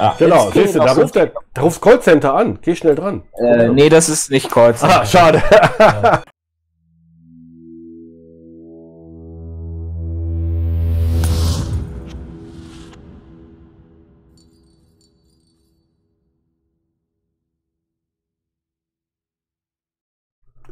[0.00, 2.58] Ah, Genau, siehst du, da ruft der da ruft Callcenter an.
[2.62, 3.22] Geh schnell dran.
[3.38, 4.82] Äh, nee, das ist nicht Kreuz.
[4.82, 5.42] Ah, schade.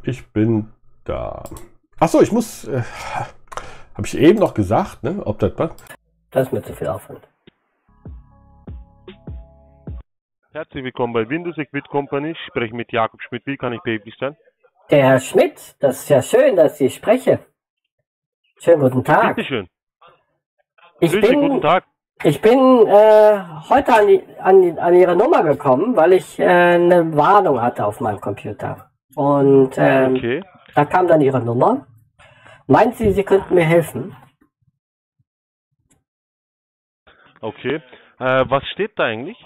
[0.02, 0.72] Ich bin
[1.04, 1.44] da.
[1.98, 2.64] Achso, ich muss.
[2.64, 2.82] Äh,
[3.94, 5.22] Habe ich eben noch gesagt, ne?
[5.26, 5.74] Ob das passt?
[6.30, 7.26] Das ist mir zu viel Aufwand.
[10.58, 12.32] Herzlich willkommen bei Windows Equip Company.
[12.32, 13.46] Ich spreche mit Jakob Schmidt.
[13.46, 14.36] Wie kann ich behilflich sein?
[14.90, 17.38] Der Herr Schmidt, das ist ja schön, dass ich spreche.
[18.58, 19.36] Schönen guten Tag.
[19.36, 19.68] Bitte schön.
[20.98, 21.84] Ich Grüß Sie, guten bin, Tag.
[22.24, 22.58] ich bin
[22.88, 27.86] äh, heute an, die, an, an Ihre Nummer gekommen, weil ich äh, eine Warnung hatte
[27.86, 28.90] auf meinem Computer.
[29.14, 30.42] Und ähm, Okay.
[30.74, 31.86] da kam dann Ihre Nummer.
[32.66, 34.16] Meint Sie, Sie könnten mir helfen?
[37.40, 37.80] Okay.
[38.18, 39.38] Äh, was steht da eigentlich?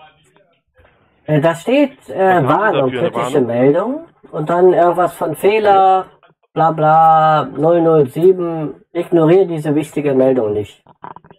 [1.27, 3.47] Äh, da steht äh, Warnung, kritische Warnung?
[3.47, 6.07] Meldung und dann irgendwas von Fehler,
[6.53, 8.75] bla bla 007.
[8.93, 10.83] Ignoriere diese wichtige Meldung nicht.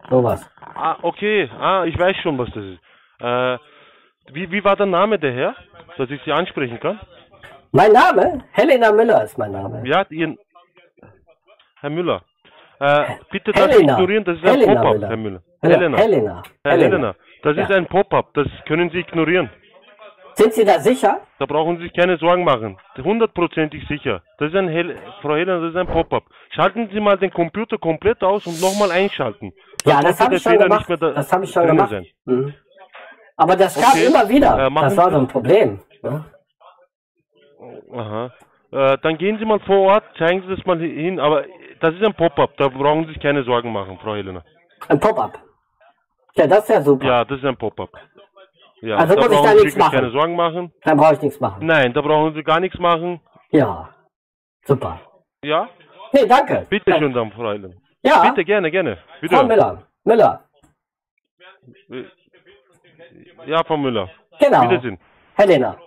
[0.10, 0.50] Sowas.
[0.76, 1.50] Ah, okay.
[1.60, 2.80] Ah, ich weiß schon, was das ist.
[3.20, 3.58] Äh,
[4.34, 5.56] wie, wie war der Name der Herr,
[5.98, 7.00] dass ich Sie ansprechen kann?
[7.72, 8.44] Mein Name?
[8.52, 9.82] Helena Müller ist mein Name.
[9.86, 10.38] Ja, Ihren...
[11.82, 12.22] Herr Müller.
[12.80, 13.94] Äh, bitte das Helena.
[13.94, 15.02] ignorieren, das ist ein Pop-up.
[15.10, 15.42] Herr Müller.
[15.62, 15.98] Helena.
[15.98, 16.44] Helena.
[16.64, 16.86] Helena.
[16.86, 17.16] Helena.
[17.44, 17.76] Das ist Ja.
[17.76, 19.50] ein Pop-up, das können Sie ignorieren.
[20.36, 21.22] Sind Sie da sicher?
[21.40, 22.78] Da brauchen Sie sich keine Sorgen machen.
[22.98, 24.22] Hundertprozentig sicher.
[24.40, 26.24] Das ist ein Hel Frau Helena, das ist ein Pop-up.
[26.50, 29.54] Schalten Sie mal den Computer komplett aus und nochmal einschalten.
[29.86, 30.90] Ja, Dann das sollte habe ich schon gemacht.
[30.90, 31.96] da Das habe ich schon gemacht.
[32.26, 32.54] Mhm.
[33.38, 34.06] Aber das kam Okay.
[34.06, 34.68] immer wieder.
[34.68, 35.80] Äh, das war so ein Problem.
[36.02, 36.26] Ne?
[37.94, 38.32] Aha.
[38.72, 41.44] Äh, dann gehen Sie mal vor Ort, zeigen Sie das mal hin, aber
[41.80, 44.44] das ist ein Pop-up, da brauchen Sie sich keine Sorgen machen, Frau Helena.
[44.88, 45.38] Ein Pop-up.
[46.36, 47.06] Ja, das ist ja super.
[47.06, 47.90] Ja, das ist ein Pop-up.
[48.84, 49.92] Ja, Also da muss ich da nichts machen?
[49.96, 50.74] keine Sorgen machen.
[50.84, 51.66] Dann brauche ich nichts machen.
[51.66, 53.22] Nein, da brauchen Sie gar nichts machen.
[53.52, 53.90] Ja.
[54.66, 55.00] Super.
[55.44, 55.70] Ja?
[56.12, 56.66] Nee, danke.
[56.70, 56.98] Bitte Ja.
[57.00, 57.74] schön, dann, Frau Helena.
[58.02, 58.98] Ja, Bitte, gerne, gerne.
[59.22, 59.36] Bitte.
[59.36, 59.84] Frau Müller.
[60.04, 60.44] Müller.
[63.46, 64.10] Ja, Frau Müller.
[64.40, 64.64] Genau.
[64.70, 65.00] Wiedersehen.
[65.36, 65.78] Helena.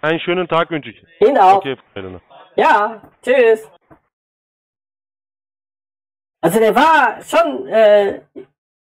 [0.00, 1.04] Einen schönen Tag wünsche ich.
[1.20, 1.56] Ihnen auch.
[1.58, 2.20] Okay, Frau Helena.
[2.56, 3.70] Ja, tschüss.
[6.40, 8.22] Also der war schon äh,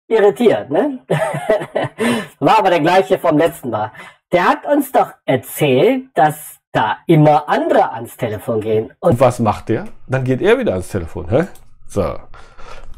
[0.09, 1.01] irritiert, ne?
[2.39, 3.93] war aber der gleiche vom letzten Mal.
[4.33, 8.93] Der hat uns doch erzählt, dass da immer andere ans Telefon gehen.
[9.01, 9.87] Und Und was macht der?
[10.07, 11.47] Dann geht er wieder ans Telefon, hä?
[11.87, 12.17] So.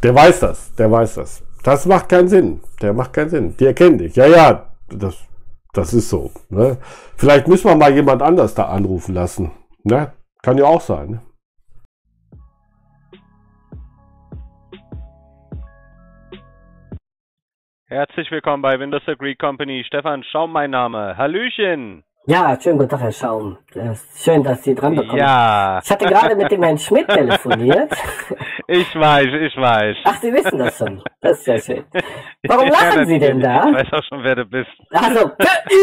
[0.03, 1.43] Der weiß das, der weiß das.
[1.63, 2.61] Das macht keinen Sinn.
[2.81, 3.57] Der macht keinen Sinn.
[3.57, 4.17] Die erkennen dich.
[4.17, 5.17] Ja, ja, das,
[5.73, 6.31] das ist so.
[6.49, 6.79] Ne?
[7.17, 9.51] Vielleicht müssen wir mal jemand anders da anrufen lassen.
[9.83, 10.13] Ne?
[10.43, 11.11] Kann ja auch sein.
[11.11, 11.21] Ne?
[17.89, 19.83] Herzlich willkommen bei Windows Agree Company.
[19.87, 21.17] Stefan Schaum, mein Name.
[21.17, 22.05] Hallöchen.
[22.27, 23.57] ja, schönen guten Tag, Herr Schaum.
[23.75, 25.17] Ist schön, dass Sie dran bekommen.
[25.19, 27.91] Ja, Ich hatte gerade mit dem Herrn Schmidt telefoniert.
[28.69, 29.97] ich weiß, ich weiß.
[30.05, 31.03] Ach, Sie wissen das schon.
[31.23, 31.85] Das ist ja schön.
[32.47, 33.69] Warum Ja, lachen Sie denn da?
[33.71, 34.71] Ich weiß auch schon, wer du bist.
[34.91, 35.31] Also,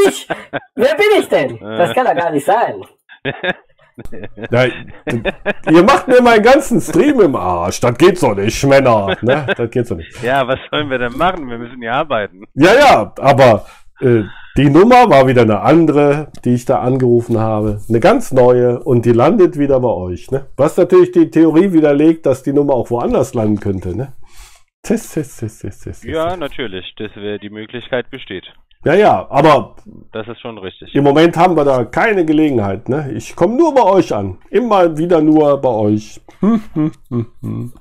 [0.08, 0.28] ich?
[0.76, 1.58] Wer bin ich denn?
[1.78, 2.84] Das kann doch gar nicht sein.
[4.52, 4.66] Ja,
[5.72, 7.80] ihr macht mir meinen ganzen Stream im Arsch.
[7.80, 9.16] Das geht so nicht, Männer.
[9.22, 9.48] Ne?
[9.56, 10.22] Das geht so nicht.
[10.22, 11.50] Ja, was sollen wir denn machen?
[11.50, 12.44] Wir müssen ja arbeiten.
[12.56, 13.66] Ja, ja, aber
[14.02, 14.24] äh,
[14.58, 17.82] die Nummer war wieder eine andere, die ich da angerufen habe.
[17.88, 20.32] Eine ganz neue und die landet wieder bei euch.
[20.32, 20.48] Ne?
[20.58, 23.96] Was natürlich die Theorie widerlegt, dass die Nummer auch woanders landen könnte.
[23.96, 24.14] Ne?
[24.84, 26.04] Test, test, test, test, test.
[26.04, 26.94] Ja, natürlich.
[26.98, 28.46] Das wäre die Möglichkeit besteht.
[28.86, 29.76] Ja, ja, aber
[30.12, 30.94] Das ist schon richtig.
[30.96, 32.88] im Moment haben wir da keine Gelegenheit.
[32.90, 33.12] Ne?
[33.14, 34.38] Ich komme nur bei euch an.
[34.50, 36.22] Immer wieder nur bei euch.
[36.40, 37.74] Hm, hm, hm, hm.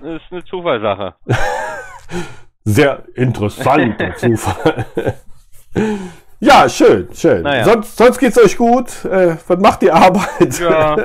[0.00, 1.14] Das ist eine Zufallssache.
[2.64, 4.86] Sehr interessanter Zufall.
[6.40, 7.42] ja, schön, schön.
[7.42, 7.64] Naja.
[7.64, 9.04] Sonst, sonst geht's euch gut.
[9.04, 10.58] Äh, was macht die Arbeit?
[10.60, 10.96] Ja.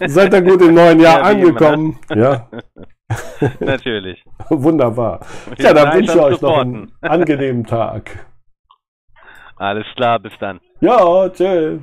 [0.06, 1.24] Seid ihr gut im neuen Jahr Ja, ne?
[1.24, 1.98] angekommen?
[2.14, 2.48] Ja,
[3.60, 4.22] Natürlich.
[4.48, 5.20] wunderbar.
[5.56, 8.26] Wir Ja, dann wünsche ich euch noch einen angenehmen Tag.
[9.56, 10.60] Alles klar, bis dann.
[10.80, 11.80] Ja, tschüss.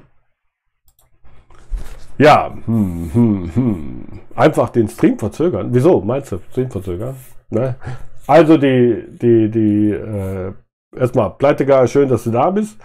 [2.17, 4.05] Ja, hm, hm, hm.
[4.35, 5.69] einfach den Stream verzögern.
[5.71, 6.01] Wieso?
[6.01, 7.15] Meinst du Stream verzögern?
[7.49, 7.75] Ne?
[8.27, 10.51] Also die, die, die, äh,
[10.95, 12.77] erstmal, Pleitegeier, schön, dass du da bist.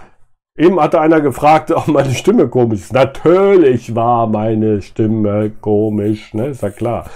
[0.57, 2.93] Eben hatte einer gefragt, ob meine Stimme komisch ist.
[2.93, 6.47] Natürlich war meine Stimme komisch, ne?
[6.47, 7.07] Ist ja klar.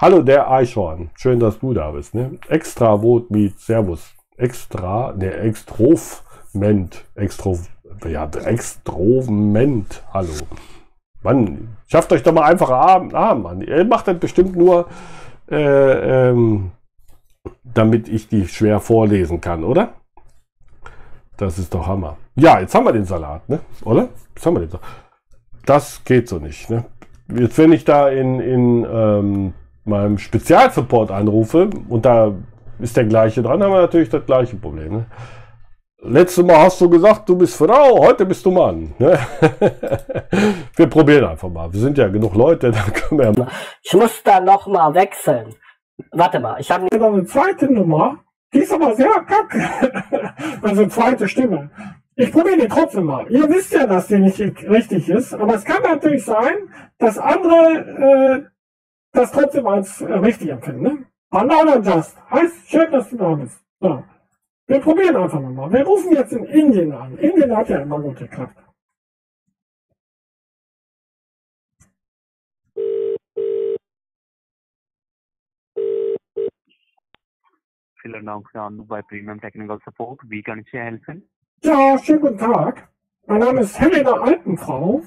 [0.00, 1.10] Hallo, der Eichhorn.
[1.16, 2.38] Schön, dass du da bist, ne?
[2.48, 4.14] Extra Vot mit Servus.
[4.36, 7.04] Extra, ne, Extrovment.
[7.16, 7.58] Extro,
[8.06, 10.04] ja, Extrovement.
[10.14, 10.28] Hallo.
[11.24, 13.60] Mann, schafft euch doch mal einfache Arme, Arme Mann.
[13.60, 14.86] Ihr macht das bestimmt nur,
[15.50, 16.70] äh, ähm,
[17.64, 19.94] damit ich die schwer vorlesen kann, oder?
[21.38, 22.18] Das ist doch Hammer.
[22.36, 23.58] Ja, jetzt haben wir den Salat, ne?
[23.82, 24.10] Oder?
[24.32, 24.86] Jetzt haben wir den Salat.
[25.66, 26.84] Das geht so nicht, ne?
[27.34, 29.54] Jetzt, wenn ich da in, in ähm,
[29.88, 32.34] meinem Spezialsupport anrufe und da
[32.78, 34.92] ist der gleiche dran, haben wir natürlich das gleiche Problem.
[34.92, 35.06] Ne?
[36.00, 38.94] Letztes Mal hast du gesagt, du bist Frau, heute bist du Mann.
[38.98, 39.18] Ne?
[40.76, 41.72] wir probieren einfach mal.
[41.72, 43.46] Wir sind ja genug Leute, da können wir ja
[43.82, 45.54] Ich muss da noch mal wechseln.
[46.12, 48.20] Warte mal, ich habe noch eine zweite Nummer.
[48.54, 50.34] Die ist aber sehr kacke.
[50.62, 51.70] also zweite Stimme.
[52.14, 53.26] Ich probiere die trotzdem mal.
[53.28, 56.54] Ihr wisst ja, dass die nicht richtig ist, aber es kann natürlich sein,
[56.98, 58.57] dass andere äh,
[59.12, 60.82] das trotzdem als äh, richtig empfinden.
[60.82, 61.06] Ne?
[61.30, 62.16] Banana Just.
[62.30, 63.60] Heißt, schön, dass du da bist.
[63.80, 64.02] So.
[64.66, 65.72] Wir probieren einfach mal.
[65.72, 67.16] Wir rufen jetzt in Indien an.
[67.18, 68.54] Indien hat ja immer gut geklappt.
[78.00, 80.20] Vielen Dank für Anruf bei Premium Technical Support.
[80.24, 81.28] Wie kann ich dir helfen?
[81.62, 82.88] Ja, schönen guten Tag.
[83.26, 85.02] Mein Name ist Helena Altenfrau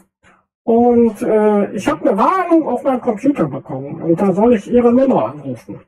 [0.63, 4.91] und äh, ich habe eine Warnung auf meinem Computer bekommen und da soll ich Ihre
[4.93, 5.81] Nummer anrufen.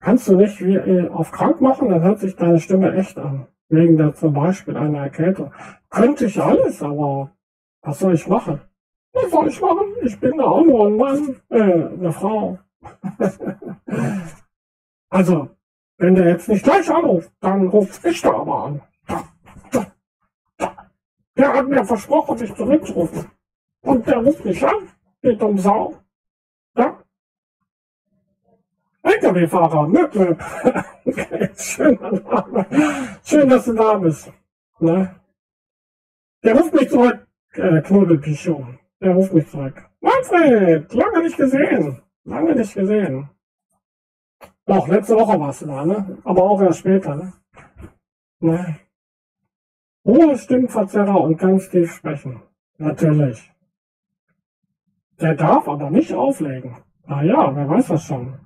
[0.00, 1.88] Kannst du nicht äh, auf krank machen?
[1.88, 3.48] Dann hört sich deine Stimme echt an.
[3.68, 5.52] Wegen der zum Beispiel einer Erkältung.
[5.90, 7.30] Könnte ich alles, aber
[7.82, 8.60] was soll ich machen?
[9.12, 9.94] Was soll ich machen?
[10.02, 12.58] Ich bin da auch nur ein Mann, äh, eine Frau.
[15.10, 15.50] also,
[15.98, 18.82] wenn der jetzt nicht gleich anruft, dann ruft ich da aber an.
[21.36, 23.30] Der hat mir versprochen, mich zurückzurufen.
[23.82, 24.88] Und der ruft mich an,
[25.22, 25.94] geht um Sau.
[26.76, 26.98] Ja.
[29.08, 30.36] LKW-Fahrer, Möble.
[31.04, 31.50] okay,
[33.24, 34.32] schön, dass du da bist.
[34.80, 35.14] Ne?
[36.44, 38.78] Der ruft mich zurück, äh, Knuddelpichon.
[39.00, 39.82] Der ruft mich zurück.
[40.00, 42.02] Manfred, lange nicht gesehen.
[42.24, 43.30] Lange nicht gesehen.
[44.66, 46.18] Doch, letzte Woche warst du da, ne?
[46.24, 47.32] Aber auch erst später, ne?
[48.40, 48.78] Ne.
[50.04, 52.42] Hohe Stimmverzerrer und ganz tief sprechen.
[52.76, 53.50] Natürlich.
[55.20, 56.76] Der darf aber nicht auflegen.
[57.06, 58.38] Na ja, wer weiß das schon.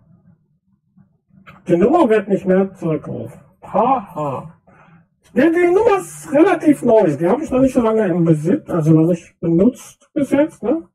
[1.67, 3.41] Die Nummer wird nicht mehr zurückgerufen.
[3.62, 4.61] Haha.
[5.35, 7.17] Ja, die Nummer ist relativ neu.
[7.17, 10.62] Die habe ich noch nicht so lange im Besitz, also noch nicht benutzt bis jetzt,
[10.62, 10.89] ne?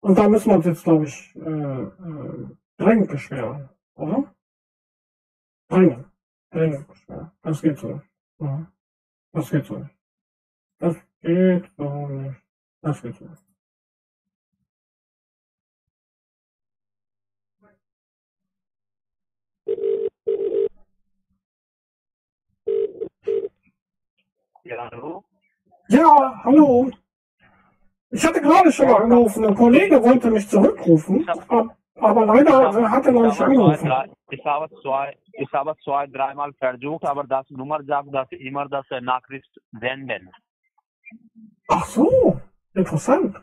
[0.00, 2.46] Und da müssen wir uns jetzt, glaube ich, äh, äh,
[2.78, 4.34] dringend beschweren, oder?
[5.68, 6.06] Dringend.
[6.50, 7.32] Dringend beschweren.
[7.42, 8.06] Das geht so nicht.
[8.40, 8.72] Ja.
[9.32, 9.96] Das geht so nicht.
[10.78, 12.40] Das geht so nicht.
[12.82, 13.45] Das geht so nicht.
[24.68, 25.24] Ja, hallo?
[25.88, 26.90] Ja, hallo.
[28.10, 29.44] Ich hatte gerade schon mal angerufen.
[29.44, 33.86] Ein Kollege wollte mich zurückrufen, ab- aber leider äh, hat er noch nicht zwei, angerufen.
[33.88, 38.68] drei, ich habe zwei, ich habe zwei, dreimal versucht, aber das Nummer sagt, dass immer
[38.68, 39.48] das äh, Nachricht
[39.80, 40.30] senden.
[41.68, 42.40] Ach so,
[42.74, 43.36] interessant.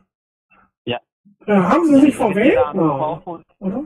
[0.86, 1.00] Ja.
[1.46, 2.60] Äh, haben Sie sich verwählt?
[2.75, 3.86] Oder?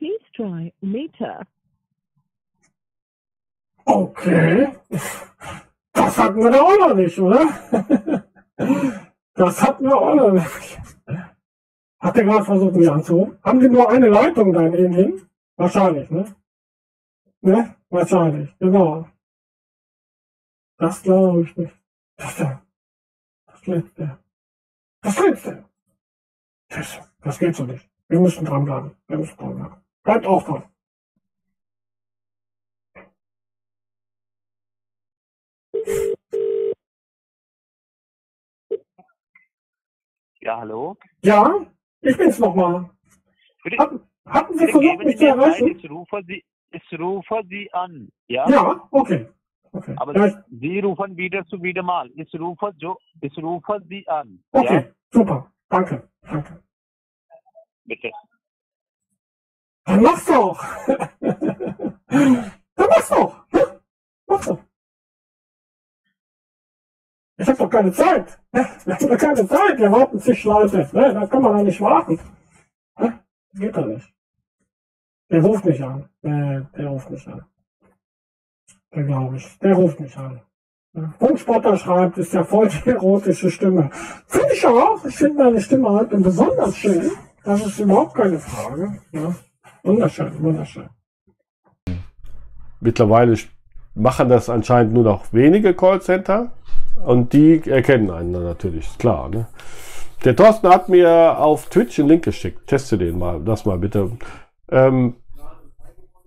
[0.00, 1.46] please try later
[3.86, 4.68] Okay.
[5.92, 7.48] Das hatten wir doch auch noch nicht, oder?
[9.34, 10.78] Das hatten wir auch noch nicht.
[11.98, 13.38] Hat er gerade versucht, mich anzurufen?
[13.42, 15.30] Haben die nur eine Leitung da in Indien?
[15.56, 16.36] Wahrscheinlich, ne?
[17.40, 17.74] Ne?
[17.88, 19.08] Wahrscheinlich, genau.
[20.76, 21.74] Das glaube ich nicht.
[22.16, 24.18] Das, das letzte.
[25.00, 25.64] Das letzte.
[26.68, 27.88] Das, das geht so nicht.
[28.08, 28.90] Wir müssen dranbleiben.
[29.06, 29.79] Wir müssen dranbleiben.
[30.02, 30.62] Bleibt offen!
[40.40, 40.96] Ja, hallo?
[41.22, 41.66] Ja,
[42.00, 42.88] ich bin's nochmal.
[43.78, 45.76] Hatten, hatten Sie versucht, mich zu erreichen?
[45.76, 48.08] Ich, rufe Sie, ich rufe Sie an.
[48.28, 49.28] Ja, ja okay.
[49.72, 49.94] okay.
[49.98, 52.10] Aber ja, ich, Sie rufen wieder zu wieder mal.
[52.14, 52.72] Ich rufe,
[53.20, 54.42] ich rufe Sie an.
[54.52, 54.84] Okay, ja?
[55.12, 55.52] super.
[55.68, 56.08] Danke.
[56.22, 56.62] Danke.
[57.84, 58.10] Bitte.
[59.90, 60.64] Dann mach's doch!
[61.18, 63.44] Dann mach's doch!
[64.28, 64.58] Mach's doch!
[67.36, 68.38] Ich hab doch keine Zeit!
[68.52, 69.78] Wir haben doch keine Zeit!
[69.78, 70.88] Wir warten zig Leute!
[70.92, 71.12] Ne?
[71.14, 72.20] Da kann man doch nicht warten!
[73.54, 74.14] Geht doch nicht.
[75.28, 76.08] Der ruft mich an.
[76.22, 77.44] Der, der ruft mich an.
[78.94, 79.58] Der glaube ich.
[79.58, 80.40] Der ruft mich an.
[80.92, 81.14] Ja.
[81.18, 83.90] Funkspotter schreibt, ist ja voll die erotische Stimme.
[84.28, 85.04] Finde ich auch.
[85.04, 87.10] Ich finde meine Stimme halt besonders schön.
[87.42, 89.00] Das ist überhaupt keine Frage.
[89.10, 89.34] Ja.
[89.82, 90.88] Wunderschön, wunderschön.
[92.80, 93.36] Mittlerweile
[93.94, 96.52] machen das anscheinend nur noch wenige Callcenter
[97.04, 99.28] und die erkennen einen natürlich, ist klar.
[99.28, 99.46] Ne?
[100.24, 102.66] Der Thorsten hat mir auf Twitch einen Link geschickt.
[102.66, 104.10] Teste den mal, das mal bitte.
[104.70, 105.14] Ähm,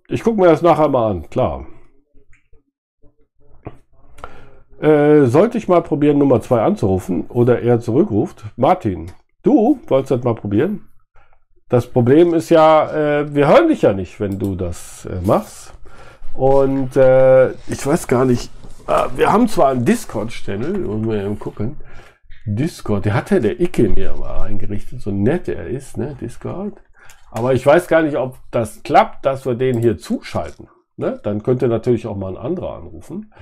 [0.08, 1.66] ich gucke mir das nachher mal an, klar.
[4.82, 8.44] Äh, sollte ich mal probieren, Nummer 2 anzurufen oder er zurückruft?
[8.58, 9.12] Martin,
[9.44, 10.90] du wolltest das mal probieren?
[11.70, 15.74] Das Problem ist ja, äh, wir hören dich ja nicht, wenn du das äh, machst.
[16.34, 18.52] Und äh, ich weiß gar nicht,
[18.88, 21.78] äh, wir haben zwar einen Discord-Channel, und wir eben gucken.
[22.46, 26.74] Discord, der hat ja der Icke mir mal eingerichtet, so nett er ist, ne, Discord.
[27.32, 30.68] Aber ich weiß gar nicht, ob das klappt, dass wir den hier zuschalten.
[30.98, 31.20] Ne?
[31.24, 33.34] Dann könnte natürlich auch mal ein anderer anrufen.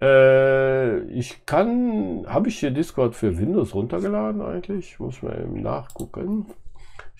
[0.00, 4.98] Äh, ich kann, habe ich hier Discord für Windows runtergeladen eigentlich?
[4.98, 6.46] Muss man eben nachgucken.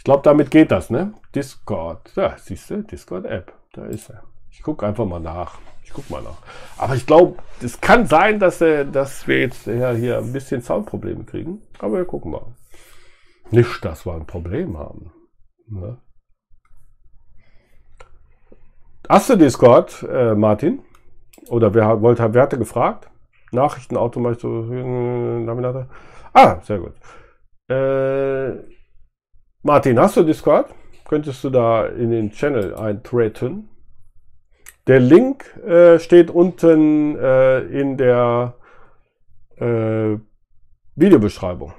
[0.05, 1.15] Ich glaube, damit geht das, ne?
[1.35, 2.13] Discord.
[2.15, 3.55] Ja, siehst du, Discord-App.
[3.73, 4.25] Da ist er.
[4.51, 5.57] Ich gucke einfach mal nach.
[5.83, 6.37] Ich gucke mal nach.
[6.77, 10.61] Aber ich glaube, es kann sein, dass, äh, dass wir jetzt ja, hier ein bisschen
[10.61, 11.63] Soundprobleme kriegen.
[11.79, 12.45] Aber wir gucken mal.
[13.51, 15.11] Nicht, dass wir ein Problem haben.
[15.69, 15.97] Ne?
[19.09, 20.83] Hast du Discord, äh, Martin?
[21.49, 23.09] Oder wer wollte, wer hatte gefragt?
[23.53, 24.43] Nachrichten automatisch.
[24.43, 24.67] so-
[26.35, 26.93] Ah, sehr gut.
[27.71, 28.74] Äh,
[29.67, 30.67] Martin, hast du Discord?
[31.09, 33.71] Könntest du da in den Channel eintreten?
[34.87, 38.57] Der Link äh, steht unten äh, in der
[39.57, 40.19] äh,
[40.97, 41.73] Videobeschreibung.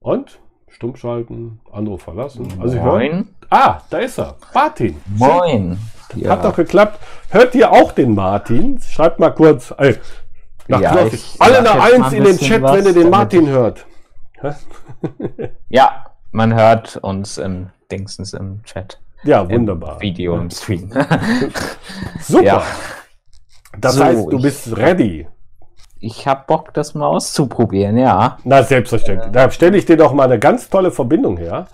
[0.00, 0.40] Und?
[0.66, 2.48] Stumm schalten, Anruf verlassen.
[2.60, 2.94] Also ich höre.
[2.94, 3.28] Moin.
[3.48, 4.34] Ah, da ist er.
[4.52, 5.00] Martin.
[5.06, 5.78] Moin.
[6.16, 6.30] Ja.
[6.30, 6.98] Hat doch geklappt.
[7.30, 8.80] Hört ihr auch den Martin?
[8.80, 9.72] Schreibt mal kurz.
[9.78, 9.94] Ey,
[10.66, 13.46] nach Ja, ich Alle eine Eins ein in den Chat, was, wenn ihr den Martin
[13.46, 13.86] hört.
[15.68, 18.98] Ja, man hört uns im Dingsens im Chat.
[19.24, 19.94] Ja, wunderbar.
[19.96, 20.90] Im Video im Stream.
[22.20, 22.44] Super.
[22.44, 22.62] Ja.
[23.78, 25.26] Das So, heißt, du bist ready.
[26.00, 28.38] Ich hab Bock, das mal auszuprobieren, ja.
[28.44, 29.32] Na, selbstverständlich.
[29.32, 31.66] Da stelle ich dir doch mal eine ganz tolle Verbindung her.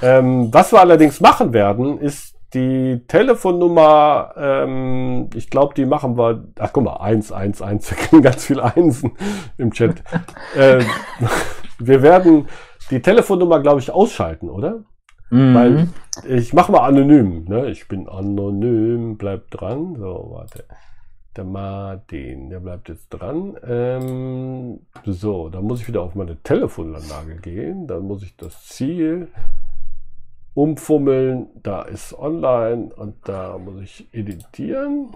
[0.00, 6.44] Ähm, was wir allerdings machen werden, ist die Telefonnummer, ähm, ich glaube, die machen wir,
[6.60, 9.16] ach guck mal, 111, wir kriegen ganz viele Einsen
[9.58, 10.02] im Chat.
[10.56, 10.84] äh,
[11.78, 12.48] wir werden
[12.90, 14.84] die Telefonnummer, glaube ich, ausschalten, oder?
[15.30, 15.54] Mhm.
[15.54, 15.88] Weil
[16.28, 17.70] ich mache mal anonym, ne?
[17.70, 19.96] Ich bin anonym, bleib dran.
[19.96, 20.64] So, warte.
[21.36, 23.56] Der Martin, der bleibt jetzt dran.
[23.66, 27.88] Ähm, so, dann muss ich wieder auf meine Telefonanlage gehen.
[27.88, 29.28] Dann muss ich das Ziel
[30.54, 31.48] umfummeln.
[31.62, 35.08] Da ist online und da muss ich editieren.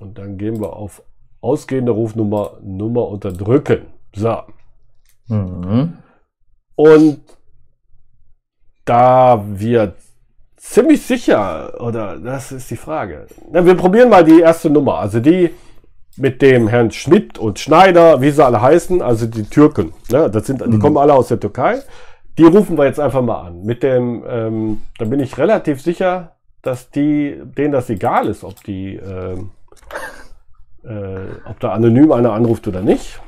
[0.00, 1.02] Und dann gehen wir auf
[1.42, 3.86] ausgehende Rufnummer Nummer unterdrücken.
[4.14, 4.38] So.
[5.28, 5.98] Mhm.
[6.76, 7.20] Und
[8.84, 9.94] da wir
[10.56, 13.26] ziemlich sicher, oder das ist die Frage.
[13.50, 15.50] Wir probieren mal die erste Nummer, also die
[16.16, 19.92] mit dem Herrn Schmidt und Schneider, wie sie alle heißen, also die Türken.
[20.10, 20.30] Ne?
[20.30, 21.82] Das sind, die kommen alle aus der Türkei.
[22.38, 23.64] Die rufen wir jetzt einfach mal an.
[23.64, 28.62] Mit dem, ähm, da bin ich relativ sicher, dass die, denen das egal ist, ob
[28.64, 29.50] die, ähm,
[30.84, 33.20] äh, ob da anonym einer anruft oder nicht.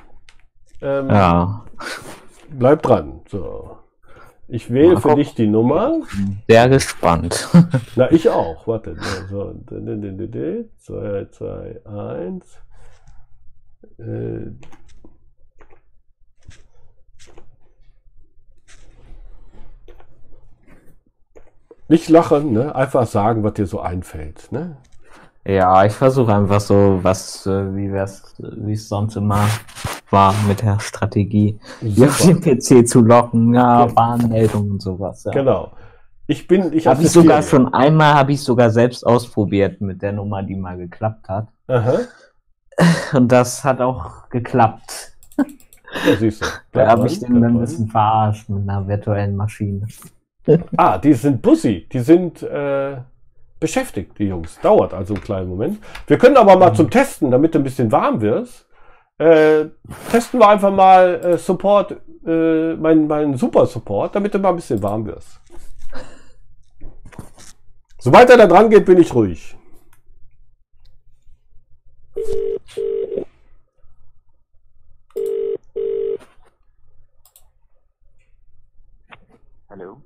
[0.80, 1.64] Ähm, Ja,
[2.50, 3.20] Bleib dran.
[3.28, 3.78] So.
[4.48, 6.00] Ich wähle Mal für dich die Nummer.
[6.48, 7.48] sehr gespannt.
[7.96, 8.66] Na, ich auch.
[8.66, 8.96] Warte.
[9.28, 9.54] So,
[10.78, 12.60] 2, 2, 1.
[13.98, 14.50] Äh,
[21.90, 22.74] Nicht lachen, ne?
[22.74, 24.76] Einfach sagen, was dir so einfällt, ne?
[25.46, 29.48] Ja, ich versuche einfach so, was, äh, wie wär's, wie es sonst immer
[30.10, 33.96] war mit der Strategie, die auf den PC zu locken, ja, Ja.
[33.96, 35.24] Warnmeldungen und sowas.
[35.24, 35.32] Ja.
[35.32, 35.72] Genau.
[36.26, 40.12] Ich bin, ich Habe ich sogar schon einmal, habe ich sogar selbst ausprobiert mit der
[40.12, 41.48] Nummer, die mal geklappt hat.
[41.68, 42.00] Aha.
[43.14, 45.16] Und das hat auch geklappt.
[46.06, 46.46] Ja, siehst du.
[46.72, 49.86] Da habe ich den bleib ein bisschen verarscht mit einer virtuellen Maschine.
[50.78, 51.86] Ah, die sind busy.
[51.92, 52.96] Die sind äh,
[53.60, 54.58] beschäftigt, die Jungs.
[54.62, 55.78] Dauert also einen kleinen Moment.
[56.06, 58.66] Wir können aber mal zum Testen, damit du ein bisschen warm wirst,
[59.18, 59.66] äh,
[60.10, 64.56] testen wir einfach mal äh, Support, äh, meinen mein Super Support, damit du mal ein
[64.56, 65.40] bisschen warm wirst.
[67.98, 69.56] Sobald er da dran geht, bin ich ruhig.
[79.68, 80.02] Hello?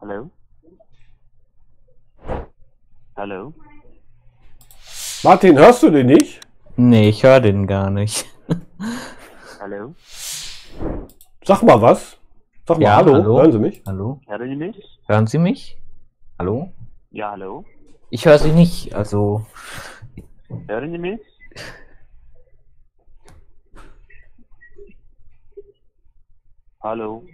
[0.00, 0.30] Hello?
[3.14, 3.54] Hello?
[5.22, 6.49] Martin, hörst du den nicht?
[6.82, 8.24] Nee, ich höre den gar nicht.
[9.60, 9.94] Hello?
[11.44, 12.16] Sag mal was.
[12.66, 13.12] Sag mal Ja, hallo.
[13.12, 13.36] hallo.
[13.38, 13.82] Hören Sie mich?
[13.86, 14.18] Hallo?
[14.26, 15.00] Hören Sie mich?
[15.06, 15.78] Hören Sie mich?
[16.38, 16.72] Hallo?
[17.10, 17.66] Ja, hallo?
[18.08, 19.44] Ich höre Sie nicht, also.
[20.68, 21.20] Hören Sie mich?
[26.82, 27.24] Hallo?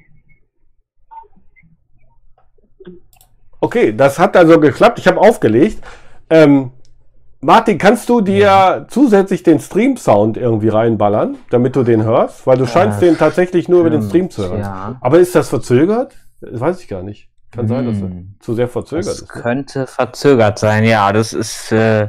[3.61, 4.99] Okay, das hat also geklappt.
[4.99, 5.83] Ich habe aufgelegt.
[6.31, 6.73] Ähm,
[7.47, 12.45] Martin, kannst du dir zusätzlich den Stream-Sound irgendwie reinballern, damit du den hörst?
[12.45, 14.59] Weil du scheinst Äh, den tatsächlich nur über den Stream zu hören.
[14.59, 14.97] ja.
[15.01, 16.13] Aber ist das verzögert?
[16.41, 17.29] Das weiß ich gar nicht.
[17.53, 18.35] Kann sein, dass Hm.
[18.39, 19.35] er zu sehr verzögert Das ist.
[19.35, 19.43] ne?
[19.43, 21.13] könnte verzögert sein, ja.
[21.13, 22.09] Das ist, äh,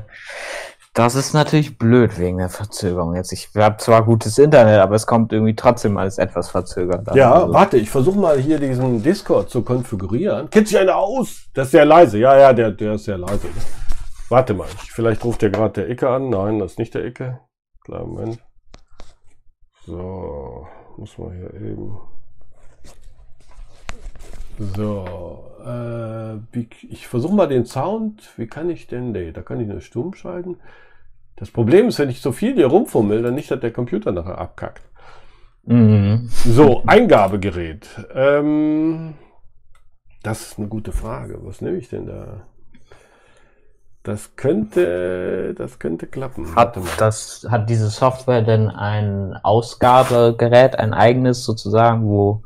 [0.96, 3.32] das ist natürlich blöd wegen der Verzögerung jetzt.
[3.32, 7.16] Ich habe zwar gutes Internet, aber es kommt irgendwie trotzdem alles etwas verzögert.
[7.16, 10.50] Ja, Also, warte, ich versuche mal hier diesen Discord zu konfigurieren.
[10.50, 11.44] Kennt sich einer aus?
[11.54, 12.18] Das ist sehr leise.
[12.18, 13.46] Ja, ja, der, der ist sehr leise.
[13.46, 13.54] Ne?
[14.30, 16.30] Warte mal, ich, vielleicht ruft der gerade der Icke an.
[16.30, 17.40] Nein, das ist nicht der Icke.
[17.84, 18.44] Klar, Moment.
[19.86, 20.68] So,
[20.98, 21.98] muss man hier eben.
[24.76, 28.34] So, äh, wie, ich versuche mal den Sound.
[28.38, 29.12] Wie kann ich denn?
[29.12, 30.58] Nee, da kann ich nur stumm schalten.
[31.38, 34.40] Das Problem ist, wenn ich so viel hier rumfummel, dann nicht, dass der Computer nachher
[34.40, 34.82] abkackt.
[35.64, 36.28] Mhm.
[36.30, 37.88] So, Eingabegerät.
[38.14, 39.14] Ähm,
[40.24, 41.38] das ist eine gute Frage.
[41.44, 42.48] Was nehme ich denn da?
[44.08, 46.56] Das könnte, das könnte klappen.
[46.56, 52.42] Hat, das, hat diese Software denn ein Ausgabegerät, ein eigenes sozusagen, wo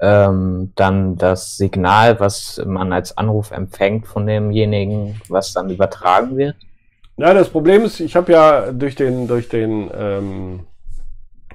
[0.00, 6.56] ähm, dann das Signal, was man als Anruf empfängt von demjenigen, was dann übertragen wird?
[7.16, 10.66] Ja, das Problem ist, ich habe ja durch den, durch den, ähm,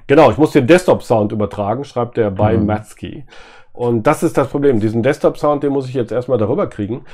[0.08, 2.66] genau, ich muss den Desktop-Sound übertragen, schreibt der bei Mhm.
[2.66, 3.24] Matsky.
[3.72, 4.80] Und das ist das Problem.
[4.80, 7.04] Diesen Desktop-Sound, den muss ich jetzt erstmal darüber kriegen.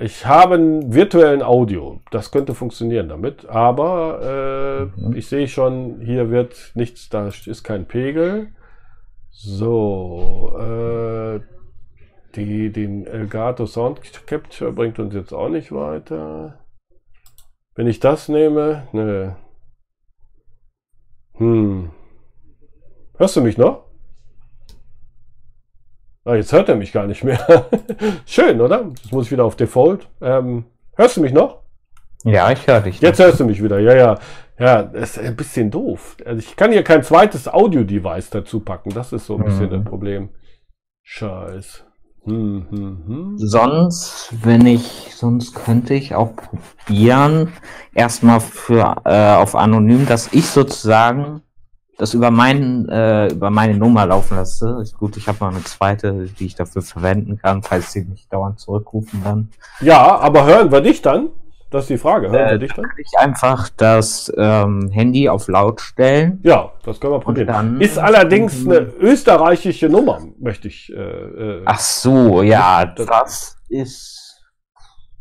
[0.00, 2.00] Ich habe einen virtuellen Audio.
[2.10, 3.46] Das könnte funktionieren damit.
[3.46, 5.14] Aber äh, Mhm.
[5.14, 8.48] ich sehe schon, hier wird nichts, da ist kein Pegel.
[9.30, 11.40] So, äh,
[12.34, 16.60] die, den Elgato Sound Capture bringt uns jetzt auch nicht weiter.
[17.74, 19.36] Wenn ich das nehme, ne.
[21.34, 21.90] Hm.
[23.16, 23.89] Hörst du mich noch?
[26.24, 27.66] Ah, jetzt hört er mich gar nicht mehr.
[28.26, 28.84] Schön, oder?
[29.02, 30.06] Jetzt muss ich wieder auf Default.
[30.20, 30.64] Ähm,
[30.96, 31.62] hörst du mich noch?
[32.24, 33.00] Ja, ich höre dich.
[33.00, 33.78] Jetzt hörst du mich wieder.
[33.78, 34.18] Ja, ja.
[34.58, 36.18] Ja, das ist ein bisschen doof.
[36.26, 38.90] Also ich kann hier kein zweites Audio-Device dazu packen.
[38.92, 39.70] Das ist so ein bisschen Mhm.
[39.70, 40.28] das Problem.
[41.02, 41.84] Scheiß.
[42.24, 43.38] Hm, hm, hm.
[43.38, 47.50] Sonst, wenn ich, sonst könnte ich auch probieren,
[47.94, 51.40] erstmal für äh, auf anonym, dass ich sozusagen
[52.00, 54.78] das über meinen, äh, über meine Nummer laufen lasse.
[54.80, 58.32] Ist gut, ich habe noch eine zweite, die ich dafür verwenden kann, falls sie nicht
[58.32, 59.48] dauernd zurückrufen dann.
[59.80, 61.28] Ja, aber hören wir dich dann?
[61.70, 62.30] Das ist die Frage.
[62.30, 62.84] Hören wir Äh, dich dann?
[62.86, 66.40] kann ich einfach das ähm, Handy auf laut stellen.
[66.42, 67.80] Ja, das können wir probieren.
[67.80, 70.90] Ist allerdings eine österreichische Nummer, möchte ich.
[70.92, 74.16] Äh, äh, Ach so, ja, Das- das ist.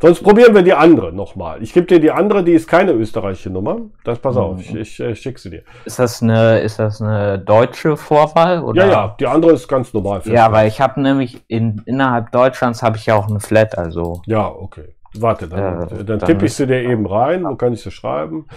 [0.02, 1.62] Sonst probieren wir die andere nochmal.
[1.62, 3.80] Ich gebe dir die andere, die ist keine österreichische Nummer.
[4.06, 4.60] Das pass auf, Mhm.
[4.62, 5.64] ich, ich äh, schicke sie dir.
[5.84, 8.64] Ist das eine, ist das eine deutsche Vorwahl?
[8.64, 8.86] Oder?
[8.86, 10.22] Ja, ja, die andere ist ganz normal.
[10.24, 14.22] Ja, weil ich habe nämlich in, innerhalb Deutschlands habe ich ja auch eine Flat, also.
[14.26, 14.96] Ja, okay.
[15.16, 17.92] Warte, dann, Äh, dann, dann tippe ich sie dir eben rein, dann kann ich sie
[17.92, 18.48] schreiben.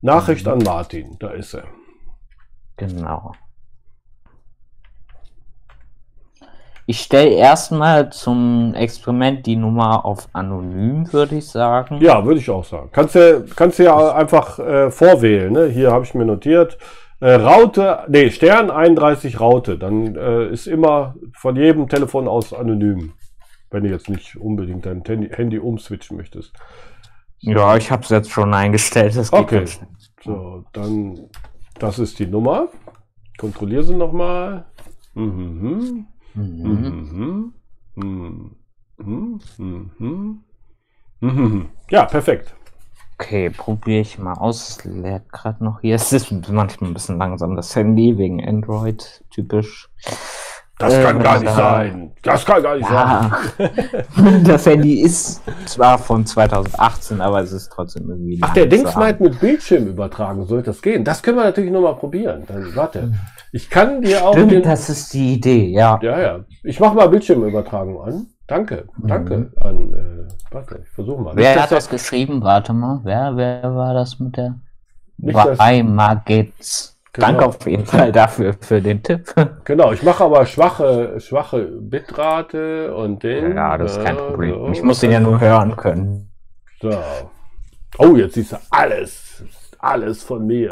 [0.00, 1.64] Nachricht an Martin, da ist er.
[2.78, 3.32] Genau.
[6.88, 11.98] Ich stelle erstmal zum Experiment die Nummer auf anonym, würde ich sagen.
[12.00, 12.90] Ja, würde ich auch sagen.
[12.92, 15.52] Kannst du kannst ja einfach äh, vorwählen.
[15.52, 15.66] Ne?
[15.66, 16.78] Hier habe ich mir notiert.
[17.18, 19.78] Äh, Raute, nee, Stern 31 Raute.
[19.78, 23.14] Dann äh, ist immer von jedem Telefon aus anonym.
[23.70, 26.52] Wenn du jetzt nicht unbedingt dein Handy, Handy umswitchen möchtest.
[27.40, 29.18] Ja, ich habe es jetzt schon eingestellt.
[29.32, 29.64] Okay.
[30.22, 31.18] So, dann,
[31.80, 32.68] das ist die Nummer.
[33.38, 34.66] Kontrolliere sie nochmal.
[35.14, 36.06] Mhm.
[36.36, 37.52] Mhm.
[37.94, 38.54] Mhm.
[38.98, 39.40] Mhm.
[39.58, 39.90] Mhm.
[39.98, 40.40] Mhm.
[41.20, 41.68] Mhm.
[41.90, 42.54] Ja, perfekt.
[43.18, 44.68] Okay, probiere ich mal aus.
[44.78, 45.94] Es lädt gerade noch hier.
[45.94, 49.88] Es ist manchmal ein bisschen langsam, das Handy, wegen Android, typisch.
[50.78, 52.12] Das Äh, kann gar nicht da- sein.
[52.22, 54.44] Das kann gar nicht Ja, sein.
[54.44, 58.38] das Handy ist zwar von 2018, aber es ist trotzdem irgendwie.
[58.42, 61.02] Ach, der Dings meint mit Bildschirm übertragen, soll das gehen?
[61.02, 62.42] Das können wir natürlich nochmal probieren.
[62.46, 63.14] Dann warte.
[63.56, 64.62] Ich kann dir auch Stimmt, den.
[64.62, 65.98] das ist die Idee, ja.
[66.02, 66.40] Ja, ja.
[66.62, 68.26] Ich mache mal Bildschirmübertragung an.
[68.46, 69.94] Danke, danke an.
[69.94, 71.32] Äh, warte, ich versuche mal.
[71.32, 71.38] Mhm.
[71.38, 72.42] Wer Nicht, hat dass das geschrieben?
[72.42, 73.00] Warte mal.
[73.04, 74.56] Wer, wer war das mit der?
[75.16, 76.98] Weimar geht's.
[77.14, 77.28] Genau.
[77.28, 79.34] Danke auf jeden Fall dafür, für den Tipp.
[79.64, 83.56] Genau, ich mache aber schwache, schwache Bitrate und den.
[83.56, 84.54] Ja, das ist kein äh, Problem.
[84.54, 84.68] so.
[84.72, 86.30] Ich muss den ja nur hören können.
[86.82, 86.90] So.
[87.96, 89.42] Oh, jetzt siehst du alles.
[89.78, 90.68] Alles von mir.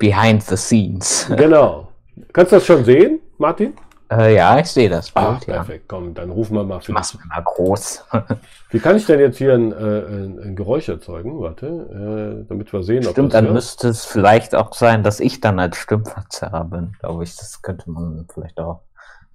[0.00, 1.26] Behind the scenes.
[1.36, 1.86] Genau.
[2.32, 3.74] Kannst du das schon sehen, Martin?
[4.10, 5.54] Äh, ja, ich sehe das Bild, ja.
[5.54, 5.84] perfekt.
[5.86, 8.04] Komm, dann rufen wir mal für Mach's mal groß.
[8.70, 11.40] Wie kann ich denn jetzt hier ein, äh, ein, ein Geräusch erzeugen?
[11.40, 11.66] Warte,
[12.42, 13.54] äh, damit wir sehen, ob Stimmt, das dann hört.
[13.54, 17.36] müsste es vielleicht auch sein, dass ich dann als Stimmverzerrer bin, glaube ich.
[17.36, 18.80] Das könnte man vielleicht auch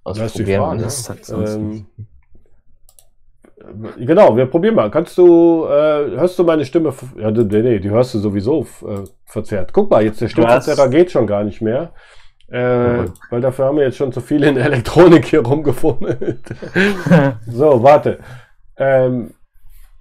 [0.04, 0.62] Das ist die ausprobieren.
[0.62, 0.82] Frage.
[0.82, 2.02] Das sonst Ähm, äh,
[3.98, 4.90] genau, wir probieren mal.
[4.90, 6.92] Kannst du, äh, hörst du meine Stimme?
[7.18, 9.72] Ja, nee, nee, die hörst du sowieso äh, verzerrt.
[9.72, 11.92] Guck mal, jetzt der Stimmverzerrer geht schon gar nicht mehr.
[12.48, 16.42] Äh, weil dafür haben wir jetzt schon zu viel in der Elektronik hier rumgefummelt.
[17.46, 18.20] so, warte.
[18.76, 19.34] Ähm,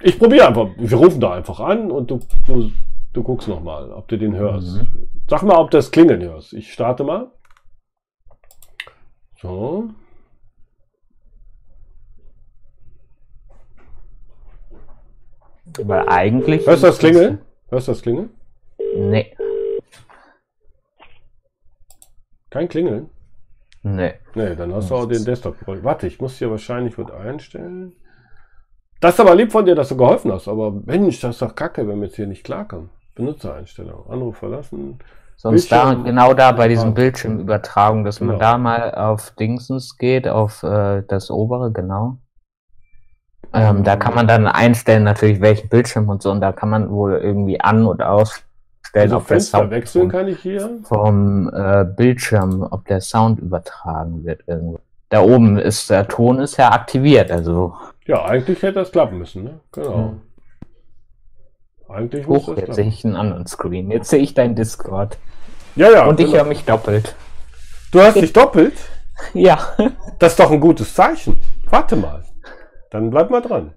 [0.02, 0.70] ich probiere einfach.
[0.78, 2.70] Wir rufen da einfach an und du, du,
[3.14, 4.78] du guckst noch mal, ob du den hörst.
[4.78, 5.08] Mhm.
[5.28, 6.54] Sag mal, ob du das Klingeln hörst.
[6.54, 7.32] Ich starte mal.
[9.42, 9.90] So.
[15.84, 16.66] Weil eigentlich.
[16.68, 17.40] Hörst du das Klingeln?
[17.70, 18.30] Hörst du das Klingeln?
[18.98, 19.36] Nee,
[22.50, 23.10] Kein Klingeln?
[23.84, 24.14] nee.
[24.34, 25.56] Nee, dann hast du auch den Desktop.
[25.66, 27.94] Warte, ich muss hier wahrscheinlich was einstellen.
[29.02, 30.48] Das ist aber lieb von dir, dass du geholfen hast.
[30.48, 32.90] Aber Mensch, das ist doch kacke, wenn wir jetzt hier nicht klarkommen.
[33.16, 34.10] Benutzereinstellung.
[34.10, 35.00] Anruf verlassen.
[35.38, 37.02] Sonst da, Bildschirm- genau da bei Ah, diesem okay.
[37.02, 38.40] Bildschirmübertragung, dass man Genau.
[38.40, 42.18] da mal auf Dingsens geht, auf äh, das obere, genau.
[43.56, 46.90] Ähm, da kann man dann einstellen, natürlich welchen Bildschirm und so, und da kann man
[46.90, 48.44] wohl irgendwie an- und ausstellen,
[48.94, 50.70] Also ob der Fenster Sound wechseln vom, kann ich hier.
[50.84, 54.80] vom äh, Bildschirm, ob der Sound übertragen wird irgendwo.
[55.10, 59.44] Da oben ist der Ton ist ja aktiviert, also Ja, eigentlich hätte das klappen müssen,
[59.44, 59.60] ne?
[59.72, 59.96] Genau.
[59.96, 60.22] Hm.
[61.88, 62.74] Eigentlich muss hoch, jetzt klappen.
[62.74, 63.92] sehe ich einen anderen Screen.
[63.92, 65.18] Jetzt sehe ich dein Discord.
[65.76, 66.06] Ja, ja.
[66.06, 66.38] und ich genau.
[66.40, 67.16] höre mich doppelt.
[67.92, 68.74] Du hast dich doppelt?
[69.34, 69.60] Ja.
[70.20, 71.38] Das ist doch ein gutes Zeichen.
[71.70, 72.22] Warte mal
[72.90, 73.74] dann bleib mal dran.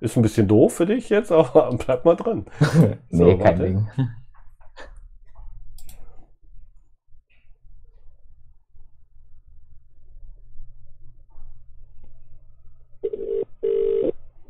[0.00, 2.46] Ist ein bisschen doof für dich jetzt, aber bleib mal dran.
[3.10, 3.58] so, nee, kein.
[3.58, 3.88] Ding.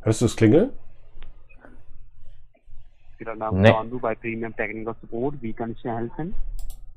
[0.03, 0.71] Hörst du es klingeln?
[3.53, 3.71] Nee.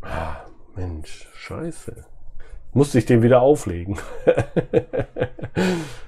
[0.01, 0.41] Ah,
[0.75, 2.05] Mensch, scheiße.
[2.73, 3.97] Musste ich den wieder auflegen.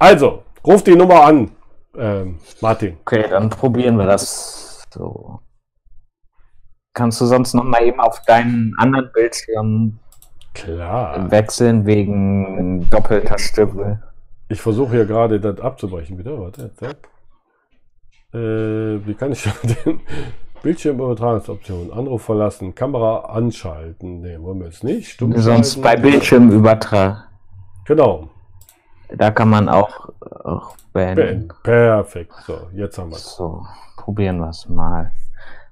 [0.00, 1.50] also, ruf die Nummer an,
[1.94, 2.96] ähm, Martin.
[3.02, 5.40] Okay, dann probieren wir das so.
[6.94, 9.98] Kannst du sonst noch mal eben auf deinen anderen Bildschirm
[10.54, 11.30] Klar.
[11.30, 14.02] wechseln wegen doppelter Stimme?
[14.48, 16.40] Ich versuche hier gerade das abzubrechen, bitte.
[16.40, 17.08] Warte, zack.
[18.32, 19.42] Äh, wie kann ich
[19.84, 20.00] den
[20.62, 21.92] Bildschirmübertragungsoption?
[21.92, 24.22] Anruf verlassen, Kamera anschalten.
[24.22, 25.10] Ne, wollen wir jetzt nicht.
[25.10, 27.28] Stumm Sonst bei Bildschirmübertrag.
[27.84, 28.30] Genau.
[29.16, 31.16] Da kann man auch, auch beenden.
[31.16, 31.48] Beenden.
[31.62, 32.32] Perfekt.
[32.46, 33.36] So, jetzt haben wir es.
[33.36, 35.12] So, probieren wir es mal.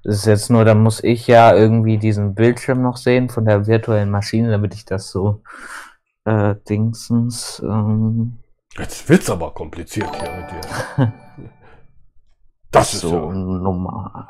[0.03, 3.67] Das ist jetzt nur, da muss ich ja irgendwie diesen Bildschirm noch sehen von der
[3.67, 5.41] virtuellen Maschine, damit ich das so
[6.25, 7.61] äh, dingsens.
[7.63, 8.37] Ähm,
[8.77, 11.13] Jetzt wird's aber kompliziert hier mit dir.
[12.71, 13.33] Das ist so ja.
[13.33, 14.29] Nummer.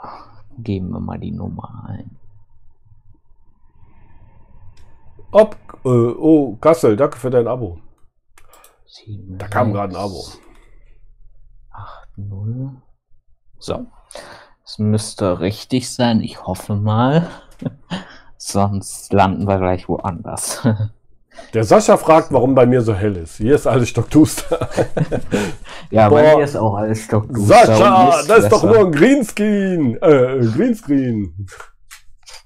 [0.60, 2.18] Geben wir mal die Nummer ein.
[5.32, 7.80] Ob, äh, oh, Kassel, danke für dein Abo.
[8.92, 10.26] Sieben, Da kam gerade ein Abo.
[11.72, 12.72] 8, 0.
[13.60, 13.86] So.
[14.66, 16.22] Es müsste richtig sein.
[16.22, 17.30] Ich hoffe mal.
[18.38, 20.68] Sonst landen wir gleich woanders.
[21.54, 23.38] Der Sascha fragt, warum bei mir so hell ist.
[23.38, 24.70] Hier ist alles stockduster.
[25.92, 26.38] ja, bei Boah.
[26.38, 27.68] mir ist auch alles stockduster.
[27.68, 29.98] Sascha, Mist das ist doch nur ein Greenscreen.
[30.02, 31.48] Äh, Greenscreen.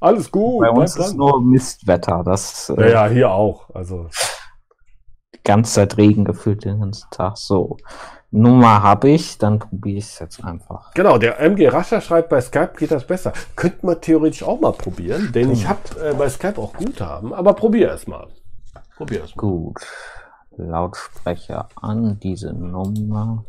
[0.01, 0.62] Alles gut.
[0.62, 1.17] Bei uns ist dran.
[1.17, 2.21] nur Mistwetter.
[2.25, 3.73] Das Ja, äh, ja, hier auch.
[3.73, 4.10] Also,
[5.43, 7.38] ganze Zeit Regen gefühlt den ganzen Tag.
[7.38, 7.77] So,
[8.32, 10.93] Nummer habe ich, dann probiere ich es jetzt einfach.
[10.95, 13.32] Genau, der MG Rascher schreibt, bei Skype geht das besser.
[13.56, 15.69] Könnte man theoretisch auch mal probieren, denn ich genau.
[15.69, 18.27] habe äh, bei Skype auch Guthaben, aber probier es mal.
[18.95, 19.41] Probier es mal.
[19.41, 19.86] Gut.
[20.58, 23.45] Lautsprecher an, diese Nummer.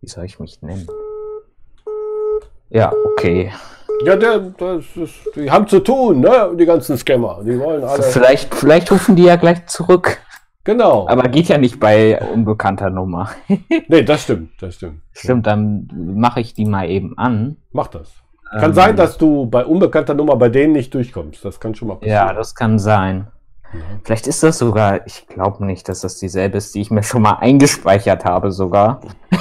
[0.00, 0.88] Wie soll ich mich nennen?
[2.70, 3.52] Ja, okay.
[4.04, 6.54] Ja, der, das ist, die haben zu tun, ne?
[6.58, 7.40] Die ganzen Scammer.
[7.44, 8.02] Die wollen alle.
[8.02, 10.18] Vielleicht, vielleicht rufen die ja gleich zurück.
[10.64, 11.08] Genau.
[11.08, 13.30] Aber geht ja nicht bei unbekannter Nummer.
[13.88, 15.00] Nee, das stimmt, das stimmt.
[15.12, 17.56] Stimmt, dann mache ich die mal eben an.
[17.72, 18.12] Mach das.
[18.50, 21.44] Kann Ähm, sein, dass du bei unbekannter Nummer bei denen nicht durchkommst.
[21.44, 22.14] Das kann schon mal passieren.
[22.14, 23.28] Ja, das kann sein.
[24.04, 27.22] Vielleicht ist das sogar, ich glaube nicht, dass das dieselbe ist, die ich mir schon
[27.22, 29.00] mal eingespeichert habe sogar.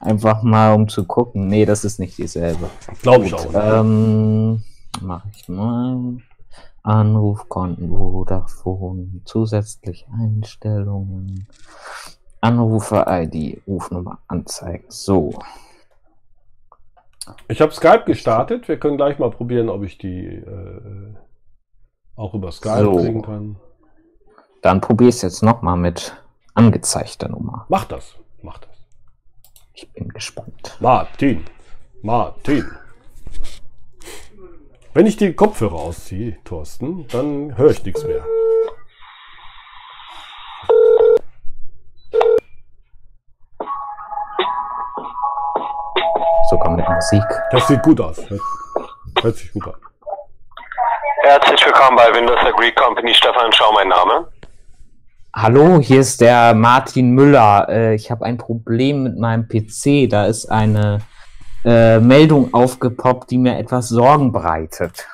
[0.00, 1.48] Einfach mal, um zu gucken.
[1.48, 2.68] Nee, das ist nicht dieselbe.
[3.02, 3.44] Glaube ich auch.
[3.44, 3.54] nicht.
[3.54, 4.62] Ähm,
[5.02, 6.16] mache ich mal.
[6.82, 11.48] Anrufkonten, Vodafone, zusätzlich Einstellungen,
[12.42, 14.84] Anrufer-ID, Rufnummer anzeigen.
[14.88, 15.32] So,
[17.48, 18.68] Ich habe Skype gestartet.
[18.68, 21.14] Wir können gleich mal probieren, ob ich die äh,
[22.16, 22.96] auch über Skype So.
[22.96, 23.56] kriegen kann.
[24.60, 26.14] dann probier es jetzt nochmal mit
[26.52, 27.64] angezeigter Nummer.
[27.70, 28.14] Mach das.
[28.42, 28.73] Mach das.
[29.76, 30.76] Ich bin gespannt.
[30.78, 31.44] Martin.
[32.00, 32.78] Martin.
[34.92, 38.24] Wenn ich die Kopfhörer ausziehe, Thorsten, dann höre ich nichts mehr.
[46.48, 47.24] Sogar mit Musik.
[47.50, 48.18] Das sieht gut aus.
[48.30, 48.40] Hört,
[49.22, 49.74] hört sich gut an.
[51.22, 53.12] Herzlich willkommen bei Windows Agree Company.
[53.12, 54.28] Stefan Schau, mein Name.
[55.36, 57.68] Hallo, hier ist der Martin Müller.
[57.68, 60.08] Äh, ich habe ein Problem mit meinem PC.
[60.08, 61.00] Da ist eine
[61.64, 65.08] äh, Meldung aufgepoppt, die mir etwas Sorgen bereitet.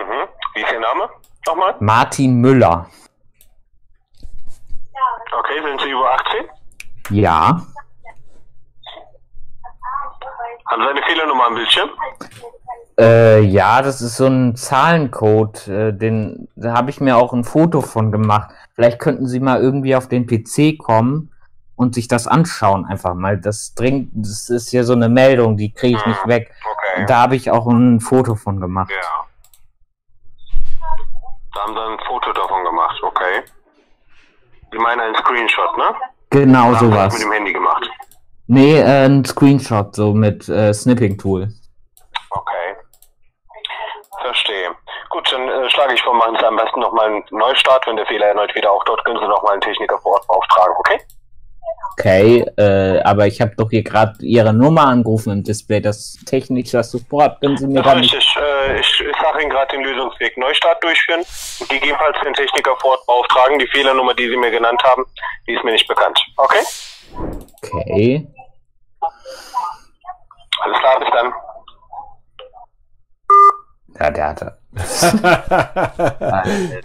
[0.00, 0.26] Mhm.
[0.54, 1.08] Wie ist Ihr Name?
[1.46, 1.76] Nochmal?
[1.78, 2.90] Martin Müller.
[5.30, 6.44] Okay, sind Sie über 18?
[7.10, 7.62] Ja.
[10.66, 11.90] Haben Sie eine Fehlernummer am Bildschirm?
[12.98, 15.68] Äh, ja, das ist so ein Zahlencode.
[15.68, 18.50] Äh, den, da habe ich mir auch ein Foto von gemacht.
[18.74, 21.32] Vielleicht könnten Sie mal irgendwie auf den PC kommen
[21.76, 23.38] und sich das anschauen einfach mal.
[23.38, 26.50] Das dringt, das ist ja so eine Meldung, die kriege ich nicht weg.
[26.60, 27.04] Okay.
[27.06, 28.90] Da habe ich auch ein Foto von gemacht.
[28.90, 29.26] Ja.
[31.54, 33.42] Da haben Sie ein Foto davon gemacht, okay.
[34.72, 35.94] Sie meinen einen Screenshot, ne?
[36.30, 37.14] Genau Oder haben Sie sowas.
[37.14, 37.88] mit dem Handy gemacht.
[38.48, 41.48] Nee, äh, ein Screenshot so mit äh, Snipping-Tool.
[42.30, 42.76] Okay.
[44.20, 44.70] Verstehe.
[45.10, 47.86] Gut, dann äh, schlage ich vor, machen Sie am besten nochmal einen Neustart.
[47.86, 50.98] Wenn der Fehler erneut wieder auftaucht, können Sie nochmal einen Techniker vor Ort beauftragen, okay?
[51.92, 55.80] Okay, äh, aber ich habe doch hier gerade Ihre Nummer angerufen im Display.
[55.80, 58.12] Das technische Support können Sie mir Ja, gar nicht.
[58.14, 58.36] richtig.
[58.40, 61.24] Äh, ich ich sage Ihnen gerade den Lösungsweg Neustart durchführen
[61.68, 63.58] gegebenenfalls den Techniker vor Ort beauftragen.
[63.58, 65.04] Die Fehlernummer, die Sie mir genannt haben,
[65.46, 66.18] die ist mir nicht bekannt.
[66.36, 66.64] Okay?
[67.62, 68.26] Okay.
[70.60, 71.32] Alles klar, bis dann.
[73.98, 74.58] Ja, der hatte.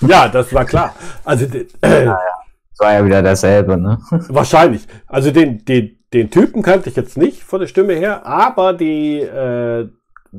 [0.00, 0.94] Ja, das war klar.
[1.24, 3.98] Also den, Das war ja wieder dasselbe, ne?
[4.10, 4.86] wahrscheinlich.
[5.06, 9.20] Also den, den, den Typen kannte ich jetzt nicht von der Stimme her, aber die,
[9.20, 9.88] äh,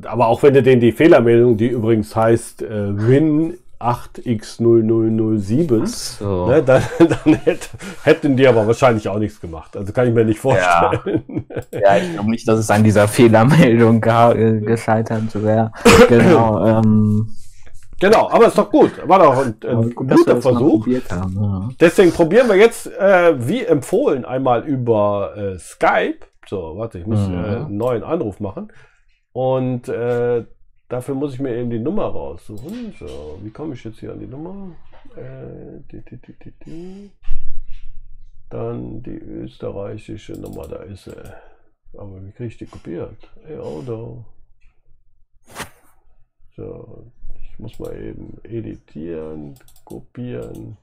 [0.04, 5.86] aber auch wenn du den die Fehlermeldung, die übrigens heißt äh, Win 8x0007,
[6.18, 6.46] So.
[6.46, 7.68] ne, dann, dann hätt,
[8.02, 9.76] hätten die aber wahrscheinlich auch nichts gemacht.
[9.76, 11.46] Also kann ich mir nicht vorstellen.
[11.72, 15.72] Ja, ich glaube nicht, dass es an dieser Fehlermeldung ge gescheitert wäre.
[16.08, 16.64] Genau.
[16.66, 17.28] Ähm,
[18.00, 18.90] Genau, aber ist doch gut.
[19.08, 20.86] War doch ein, ein gut, guter Versuch.
[21.10, 21.68] haben, ja.
[21.80, 26.18] Deswegen probieren wir jetzt, äh, wie empfohlen, einmal über äh, Skype.
[26.46, 27.34] So, warte, ich muss Mhm.
[27.34, 28.72] äh, einen neuen Anruf machen.
[29.32, 30.44] Und äh,
[30.94, 32.94] dafür muss ich mir eben die Nummer raussuchen.
[33.00, 34.76] So, wie komme ich jetzt hier an die Nummer?
[35.16, 37.10] Äh, die, die, die.
[38.48, 41.16] Dann die österreichische Nummer, da ist sie.
[41.98, 43.28] Aber wie kriege ich die kopiert?
[43.44, 44.24] Ey, Auto.
[46.54, 47.10] So,
[47.50, 49.54] ich muss mal eben editieren,
[49.84, 50.76] kopieren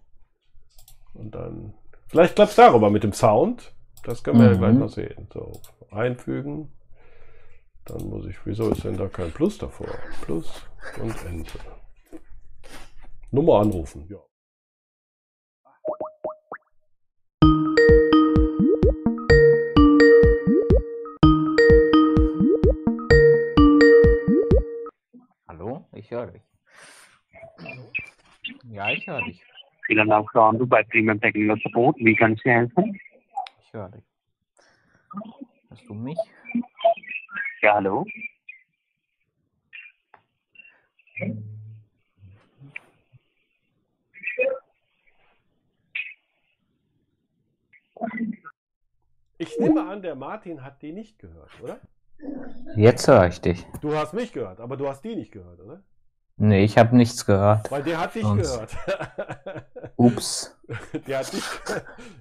[1.14, 1.74] und dann.
[2.08, 3.74] Vielleicht klappt es darüber mit dem Sound.
[4.04, 4.60] Das können wir ja Mhm.
[4.60, 5.28] gleich mal sehen.
[5.34, 5.54] So,
[5.92, 6.70] einfügen.
[7.86, 8.38] Dann muss ich.
[8.46, 9.88] Wieso ist denn da kein Plus davor?
[10.22, 10.68] Plus
[11.02, 11.60] und Enter.
[13.32, 14.08] Nummer anrufen.
[14.10, 14.20] Ja.
[25.48, 25.88] Hallo?
[25.94, 26.42] Ich höre dich.
[28.70, 29.42] Ja, ich höre dich.
[29.86, 31.98] Vielen Dank für Anruf bei Premium Technical Support.
[31.98, 33.00] Wie kann ich Ihnen helfen?
[33.62, 34.04] Ich höre dich.
[35.70, 36.18] Hörst du mich?
[37.62, 38.06] Ja, hallo.
[49.38, 51.80] Ich nehme an, der Martin hat die nicht gehört, oder?
[52.76, 53.64] Jetzt höre ich dich.
[53.82, 55.84] Du hast mich gehört, aber du hast die nicht gehört, oder?
[56.38, 57.70] Nee, ich habe nichts gehört.
[57.70, 58.72] Weil der hat dich Sonst- gehört.
[59.96, 60.58] Ups.
[61.06, 61.44] Der hat dich.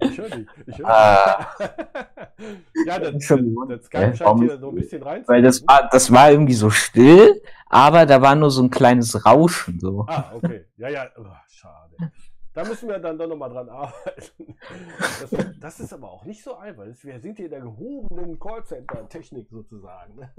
[0.01, 0.47] Ich höre dich.
[0.67, 1.47] Ich höre Ah.
[1.59, 2.87] dich.
[2.87, 3.29] ja, das, das,
[3.69, 5.25] das Skype scheint hier so ein bisschen rein.
[5.27, 9.25] Weil das war, das war irgendwie so still, aber da war nur so ein kleines
[9.25, 10.05] Rauschen so.
[10.09, 10.67] Ah, okay.
[10.77, 12.13] Ja, ja, oh, schade.
[12.53, 14.57] Da müssen wir dann doch nochmal dran arbeiten.
[15.21, 16.85] Das, das ist aber auch nicht so einfach.
[16.85, 20.17] Das- Wir sind hier in der gehobenen Callcenter-Technik sozusagen.
[20.17, 20.31] Ne?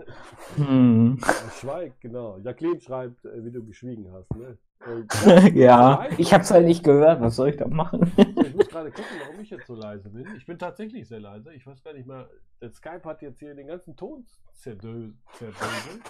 [0.57, 1.19] Hm.
[1.59, 2.37] Schweigt, genau.
[2.39, 4.29] Jacqueline schreibt, äh, wie du geschwiegen hast.
[4.35, 4.57] Ne?
[4.83, 7.21] Äh, ja, ich hab's halt nicht gehört.
[7.21, 8.11] Was soll ich da machen?
[8.17, 10.25] Ich muss gerade gucken, warum ich jetzt so leise bin.
[10.35, 11.53] Ich bin tatsächlich sehr leise.
[11.53, 12.27] Ich weiß gar nicht mehr.
[12.61, 14.25] Der Skype hat jetzt hier den ganzen Ton
[14.59, 16.01] zerdö- zerdöselt.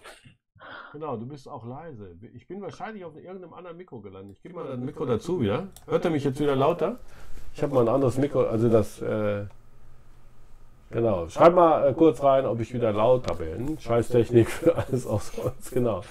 [0.94, 2.10] Genau, du bist auch leise.
[2.34, 4.36] Ich bin wahrscheinlich auf irgendeinem anderen Mikro gelandet.
[4.38, 5.68] Ich gebe mal ein Mikro dazu wieder.
[5.88, 7.00] Hört er mich jetzt wieder lauter?
[7.56, 9.02] Ich habe mal ein anderes Mikro, also das.
[9.02, 9.46] Äh,
[10.92, 11.28] genau.
[11.30, 13.78] Schreib mal äh, kurz rein, ob ich wieder lauter bin.
[13.80, 16.02] Scheißtechnik für alles aus uns, genau.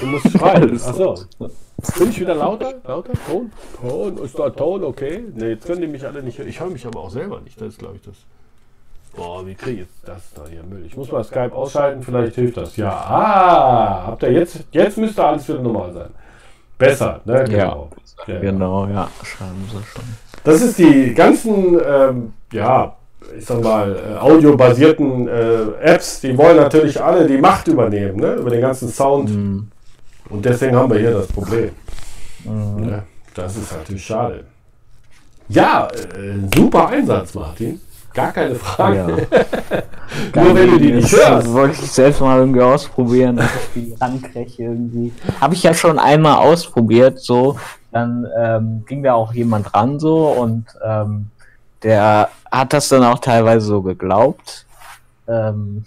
[0.00, 0.72] Du musst schreien.
[0.74, 1.14] Achso.
[1.38, 2.74] Bin ich wieder lauter?
[2.84, 3.12] Lauter?
[3.28, 3.52] Ton?
[3.80, 4.18] Ton?
[4.18, 5.24] Ist da Ton okay?
[5.34, 6.48] Ne, jetzt können die mich alle nicht hören.
[6.48, 7.60] Ich höre mich aber auch selber nicht.
[7.60, 8.16] Das ist, glaube ich, das.
[9.18, 10.84] Boah, wie kriege ich jetzt das da hier Müll?
[10.86, 12.76] Ich muss mal Skype ausschalten, vielleicht hilft das.
[12.76, 16.10] Ja, ah, habt ihr jetzt, jetzt müsste alles wieder normal sein.
[16.78, 17.44] Besser, ne?
[17.48, 17.90] Genau.
[18.28, 18.38] Ja.
[18.38, 19.08] Genau, ja.
[19.24, 20.04] Schreiben sie schon.
[20.44, 22.94] Das ist die ganzen, ähm, ja,
[23.36, 28.34] ich sag mal, äh, audiobasierten äh, Apps, die wollen natürlich alle die Macht übernehmen, ne?
[28.34, 29.30] Über den ganzen Sound.
[29.30, 29.68] Mhm.
[30.30, 31.70] Und deswegen haben wir hier das Problem.
[32.44, 33.02] Ne?
[33.34, 34.44] Das ist natürlich schade.
[35.48, 37.80] Ja, äh, super Einsatz, Martin.
[38.18, 39.26] Gar keine Frage.
[40.34, 40.42] Ja.
[40.44, 41.52] Nur wenn du die nicht Das hörst.
[41.52, 45.12] wollte ich selbst mal irgendwie ausprobieren, dass ich die rankriege irgendwie.
[45.40, 47.56] Habe ich ja schon einmal ausprobiert, so.
[47.92, 51.30] Dann ähm, ging da auch jemand ran so und ähm,
[51.82, 54.66] der hat das dann auch teilweise so geglaubt.
[55.26, 55.84] Ähm,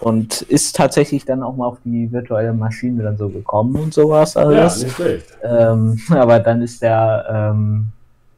[0.00, 4.34] und ist tatsächlich dann auch mal auf die virtuelle Maschine dann so gekommen und sowas
[4.34, 4.82] Ja, alles.
[4.82, 5.26] nicht schlecht.
[5.42, 7.88] Ähm, aber dann ist der ähm,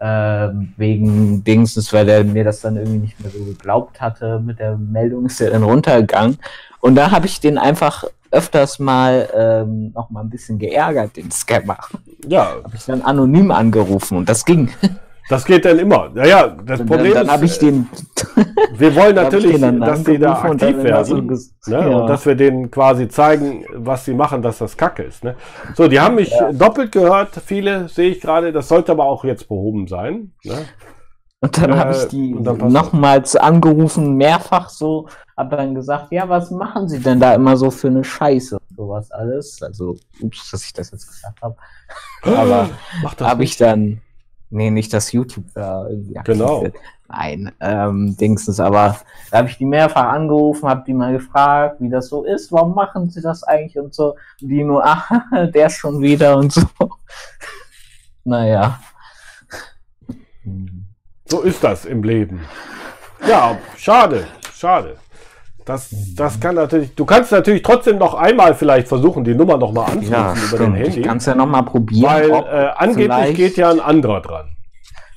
[0.01, 4.59] ähm, wegen Dingsens, weil er mir das dann irgendwie nicht mehr so geglaubt hatte mit
[4.59, 6.39] der Meldung, ist er dann runtergegangen.
[6.81, 11.31] Und da habe ich den einfach öfters mal ähm, noch mal ein bisschen geärgert, den
[11.31, 11.79] Scammer.
[12.27, 14.71] Ja, Habe ich dann anonym angerufen und das ging.
[15.29, 16.11] das geht dann immer.
[16.15, 17.89] Naja, das Problem dann, dann habe ist, ich den
[18.77, 21.27] wir wollen natürlich, dass die da aktiv werden.
[21.27, 21.39] Ne?
[21.67, 21.87] ja.
[21.87, 25.25] Und dass wir denen quasi zeigen, was sie machen, dass das Kacke ist.
[25.25, 25.37] Ne?
[25.75, 29.49] So, die haben mich doppelt gehört, viele sehe ich gerade, das sollte aber auch jetzt
[29.49, 30.33] behoben sein.
[30.45, 30.65] Ne?
[31.41, 36.51] Und dann habe Äh, ich die nochmals angerufen, mehrfach so, hab dann gesagt, ja, was
[36.51, 39.63] machen Sie denn da immer so für eine Scheiße und sowas alles?
[39.63, 41.57] Also, ups, dass ich das jetzt gesagt habe.
[42.25, 42.71] Aber
[43.21, 44.01] habe ich dann,
[44.51, 46.63] nee, nicht, dass YouTube da irgendwie aktiv Genau.
[46.63, 46.75] wird.
[47.09, 48.99] Nein, ähm, Dingsens, aber
[49.31, 52.75] da habe ich die mehrfach angerufen, habe die mal gefragt, wie das so ist, warum
[52.75, 54.15] machen sie das eigentlich und so.
[54.43, 55.07] Und die nur, ah,
[55.55, 56.67] der ist schon wieder und so.
[58.25, 58.79] naja.
[61.27, 62.41] So ist das im Leben.
[63.27, 64.97] Ja, schade, schade.
[65.69, 69.71] Das, das kann natürlich, du kannst natürlich trotzdem noch einmal vielleicht versuchen, die Nummer noch
[69.71, 70.77] mal anzurufen Ja, über stimmt.
[70.77, 71.01] Handy.
[71.01, 72.11] Ich kann es ja nochmal probieren.
[72.11, 74.57] Weil äh, angeblich geht ja ein anderer dran.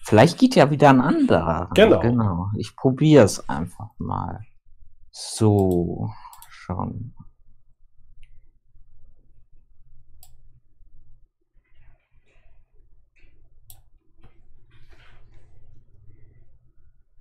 [0.04, 1.70] Vielleicht geht ja wieder ein anderer.
[1.74, 2.00] Genau.
[2.00, 2.50] genau.
[2.58, 4.42] Ich probiere es einfach mal.
[5.12, 6.10] So,
[6.50, 7.14] schon.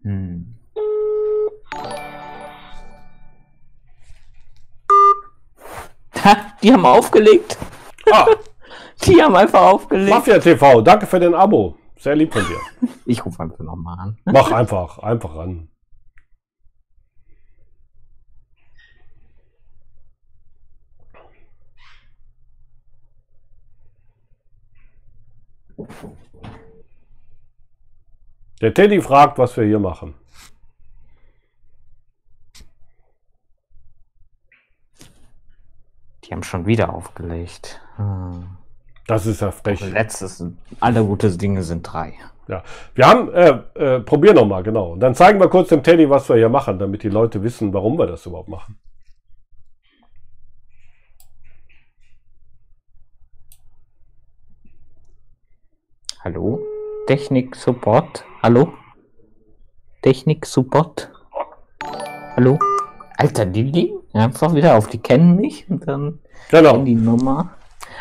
[0.03, 0.57] Hm.
[6.63, 7.59] Die haben aufgelegt.
[8.11, 8.27] Ah,
[9.05, 10.11] Die haben einfach aufgelegt.
[10.11, 11.77] Mafia TV, danke für den Abo.
[11.99, 12.89] Sehr lieb von dir.
[13.07, 14.19] Ich rufe einfach nochmal an.
[14.25, 15.69] Mach einfach, einfach ran.
[28.61, 30.15] Der Teddy fragt, was wir hier machen.
[36.31, 37.81] Die haben schon wieder aufgelegt.
[37.97, 38.57] Hm.
[39.09, 39.81] Das ist ja frech.
[39.81, 40.45] Letztes,
[40.79, 42.15] alle gute Dinge sind drei.
[42.47, 42.63] Ja.
[42.95, 44.93] Wir haben, äh, äh, probier nochmal, genau.
[44.93, 47.73] Und dann zeigen wir kurz dem Teddy, was wir hier machen, damit die Leute wissen,
[47.75, 48.79] warum wir das überhaupt machen.
[56.23, 56.61] Hallo?
[57.09, 58.25] Technik Support?
[58.41, 58.73] Hallo?
[60.03, 61.11] Technik Support?
[62.37, 62.57] Hallo?
[63.17, 64.89] Alter, die liegen einfach wieder auf.
[64.89, 66.19] Die kennen mich und dann
[66.51, 66.73] Genau.
[66.73, 67.51] kennen die Nummer.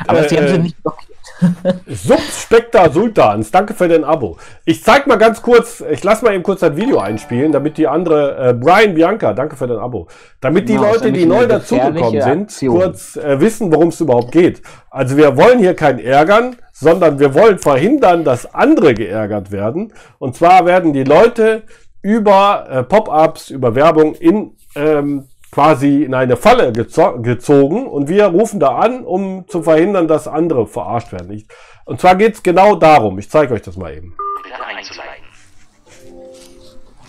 [0.08, 1.10] Aber Äh, sie haben äh, sie nicht blockiert.
[1.88, 4.38] Subspekta Sultans, danke für dein Abo.
[4.66, 7.88] Ich zeig mal ganz kurz, ich lasse mal eben kurz das Video einspielen, damit die
[7.88, 10.08] andere, äh, Brian Bianca, danke für dein Abo,
[10.42, 14.62] damit die Genau, Leute, die neu dazugekommen sind, kurz äh, wissen, worum es überhaupt geht.
[14.90, 19.94] Also wir wollen hier keinen ärgern, sondern wir wollen verhindern, dass andere geärgert werden.
[20.18, 21.64] Und zwar werden die Leute
[22.02, 28.26] über äh, Pop-ups, über Werbung in ähm, quasi in eine Falle gezo gezogen und wir
[28.26, 31.32] rufen da an, um zu verhindern, dass andere verarscht werden.
[31.32, 31.48] Ich,
[31.86, 33.18] und zwar geht es genau darum.
[33.20, 34.16] Ich zeige euch das mal eben.
[34.44, 35.26] Bitte einzuleiten.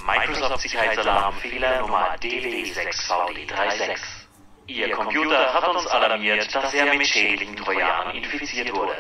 [0.07, 3.99] Microsoft-Sicherheitsalarm Fehler Nummer DW6VD36.
[4.67, 8.93] Ihr Computer hat uns alarmiert, dass er mit schädlichen Trojanern infiziert wurde.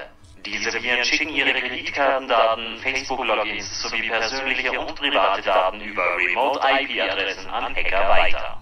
[0.44, 8.08] Diese Viren schicken ihre Kreditkartendaten, Facebook-Logins sowie persönliche und private Daten über Remote-IP-Adressen an Hacker
[8.08, 8.59] weiter.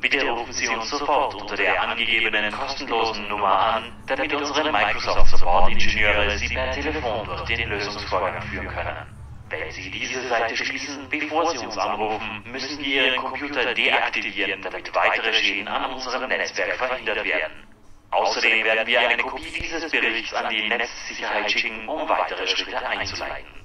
[0.00, 5.70] Bitte rufen Sie uns sofort unter der angegebenen kostenlosen Nummer an, damit unsere Microsoft Support
[5.70, 9.20] Ingenieure Sie per Telefon durch den Lösungsvorgang führen können.
[9.50, 14.94] Wenn Sie diese Seite schließen, bevor Sie uns anrufen, müssen wir Ihren Computer deaktivieren, damit
[14.94, 17.66] weitere Schäden an unserem Netzwerk verhindert werden.
[18.10, 23.60] Außerdem werden wir eine Kopie dieses Berichts an die Netzsicherheit schicken, um weitere Schritte einzuleiten.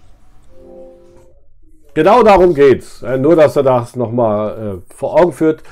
[1.95, 3.01] Genau darum geht's.
[3.03, 5.63] Äh, nur, dass er das nochmal äh, vor Augen führt.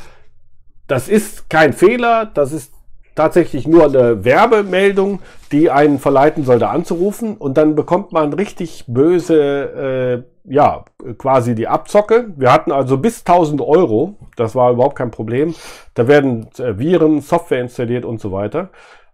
[0.94, 2.72] Das ist kein Fehler, das ist
[3.16, 5.22] tatsächlich nur eine Werbemeldung,
[5.52, 7.36] die einen verleiten soll, da anzurufen.
[7.36, 10.86] Und dann bekommt man richtig böse, äh, ja,
[11.18, 12.32] quasi die Abzocke.
[12.38, 14.18] Wir hatten also bis 1000 Euro.
[14.36, 15.56] Das war überhaupt kein Problem.
[15.96, 18.70] Da werden äh, Viren, Software installiert und so weiter.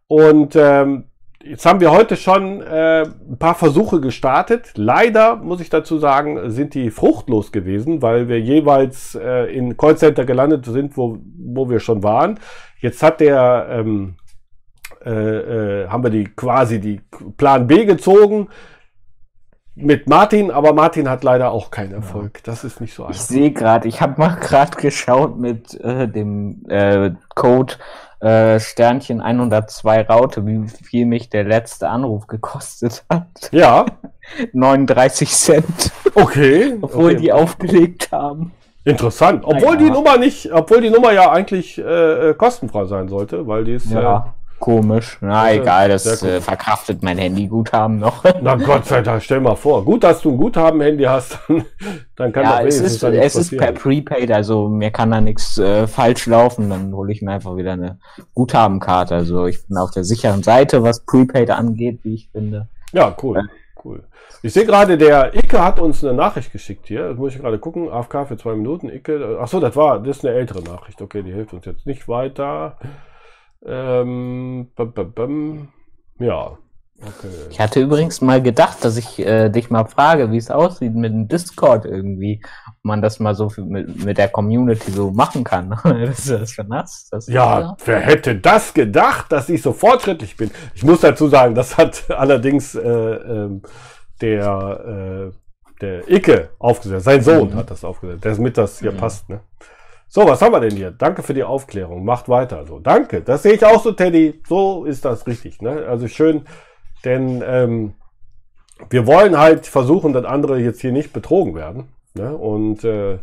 [0.07, 1.05] Und ähm,
[1.41, 4.71] Jetzt haben wir heute schon äh, ein paar Versuche gestartet.
[4.75, 10.25] Leider, muss ich dazu sagen, sind die fruchtlos gewesen, weil wir jeweils äh, in Callcenter
[10.25, 12.39] gelandet sind, wo, wo wir schon waren.
[12.81, 14.15] Jetzt hat der, ähm,
[15.05, 15.11] äh,
[15.83, 17.01] äh, haben wir die quasi die
[17.37, 18.49] Plan B gezogen
[19.75, 22.43] mit Martin, aber Martin hat leider auch keinen Erfolg.
[22.43, 23.21] Das ist nicht so Ich einfach.
[23.21, 27.75] sehe gerade, ich habe mal gerade geschaut mit äh, dem äh, Code
[28.20, 33.49] äh, Sternchen 102 Raute, wie viel mich der letzte Anruf gekostet hat.
[33.51, 33.86] Ja.
[34.53, 35.91] 39 Cent.
[36.15, 36.78] Okay.
[36.82, 37.22] Obwohl okay.
[37.22, 38.51] die aufgelegt haben.
[38.84, 39.43] Interessant.
[39.43, 39.88] Obwohl Naja.
[39.88, 43.74] die Nummer nicht, obwohl die Nummer ja eigentlich äh, äh, kostenfrei sein sollte, weil die
[43.74, 43.91] ist.
[43.91, 45.18] Ja, komisch.
[45.22, 48.26] Na das ist egal, das äh, verkraftet mein Handyguthaben noch.
[48.26, 49.86] Äh, na Gott sei Dank, stell mal vor.
[49.86, 51.66] Gut, dass du ein Guthaben-Handy hast, dann,
[52.16, 53.72] dann kann ja, das es ist, es ist per.
[53.72, 56.70] Prepaid, also mir kann da nichts äh, falsch laufen.
[56.70, 57.99] Dann hole ich mir einfach wieder eine
[58.34, 59.16] Guthabenkarte.
[59.16, 62.68] Also ich bin auf der sicheren Seite, was Prepaid angeht, wie ich finde.
[62.91, 63.47] Ja, cool.
[63.84, 64.03] Cool.
[64.41, 67.10] Ich sehe gerade, der Icke hat uns eine Nachricht geschickt hier.
[67.10, 67.89] Das muss ich gerade gucken.
[67.89, 68.89] AFK für zwei Minuten.
[68.89, 69.38] Icke.
[69.39, 71.01] Achso, das war, das ist eine ältere Nachricht.
[71.01, 72.78] Okay, die hilft uns jetzt nicht weiter.
[73.66, 75.68] Ähm, bam, bam, bam.
[76.20, 76.57] Ja.
[77.01, 77.30] Okay.
[77.49, 81.14] Ich hatte übrigens mal gedacht, dass ich äh, dich mal frage, wie es aussieht mit
[81.14, 85.70] dem Discord irgendwie, ob man das mal so mit, mit der Community so machen kann.
[85.84, 87.10] das ist das schon nass.
[87.28, 90.51] Ja, wer hätte das gedacht, dass ich so fortschrittlich bin?
[90.74, 93.62] Ich muss dazu sagen, das hat allerdings äh, ähm,
[94.20, 95.32] der, äh,
[95.80, 97.05] der Icke aufgesetzt.
[97.05, 97.55] Sein Sohn Mhm.
[97.55, 99.30] hat das aufgesetzt, damit das hier passt.
[99.30, 99.39] Ne?
[100.12, 100.89] So, was haben wir denn hier?
[100.89, 102.03] Danke für die Aufklärung.
[102.03, 102.66] Macht weiter.
[102.66, 103.22] So, danke.
[103.22, 104.41] Das sehe ich auch so, Teddy.
[104.47, 105.62] So ist das richtig.
[105.62, 105.86] Ne?
[105.88, 106.45] Also schön,
[107.05, 107.93] denn ähm,
[108.89, 111.89] wir wollen halt versuchen, dass andere jetzt hier nicht betrogen werden.
[112.16, 112.36] Ne?
[112.36, 113.20] Und äh,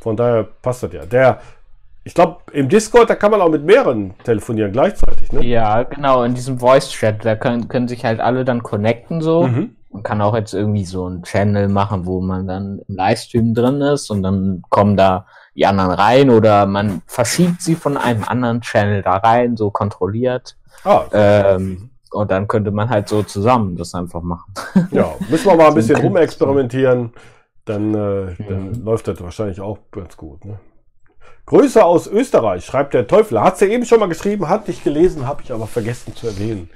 [0.00, 1.06] von daher passt das ja.
[1.06, 1.40] Der,
[2.04, 5.32] ich glaube, im Discord, da kann man auch mit mehreren telefonieren gleichzeitig.
[5.32, 5.44] Ne?
[5.44, 9.48] Ja, genau, in diesem Voice-Chat, da können, können sich halt alle dann connecten so.
[9.48, 9.74] Mhm.
[9.90, 13.80] Man kann auch jetzt irgendwie so einen Channel machen, wo man dann im Livestream drin
[13.80, 18.60] ist und dann kommen da die anderen rein oder man verschiebt sie von einem anderen
[18.60, 20.56] Channel da rein, so kontrolliert.
[20.84, 24.52] Ah, Ähm, und dann könnte man halt so zusammen das einfach machen.
[24.90, 27.12] Ja, müssen wir mal ein bisschen rumexperimentieren.
[27.64, 30.44] Dann, äh, dann läuft das wahrscheinlich auch ganz gut.
[30.44, 30.58] Ne?
[31.44, 33.40] Grüße aus Österreich, schreibt der Teufel.
[33.40, 36.70] Hat sie eben schon mal geschrieben, hat nicht gelesen, habe ich aber vergessen zu erwähnen.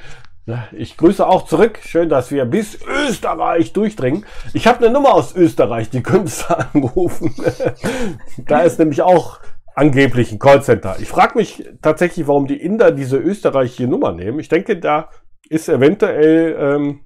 [0.73, 1.79] Ich grüße auch zurück.
[1.85, 4.27] Schön, dass wir bis Österreich durchdringen.
[4.55, 7.35] Ich habe eine Nummer aus Österreich, die könntest du anrufen.
[8.49, 9.39] da ist nämlich auch
[9.75, 10.97] angeblich ein Callcenter.
[11.01, 14.41] Ich frage mich tatsächlich, warum die Inder diese österreichische Nummer nehmen.
[14.41, 15.09] Ich denke, da
[15.49, 17.01] ist eventuell ähm,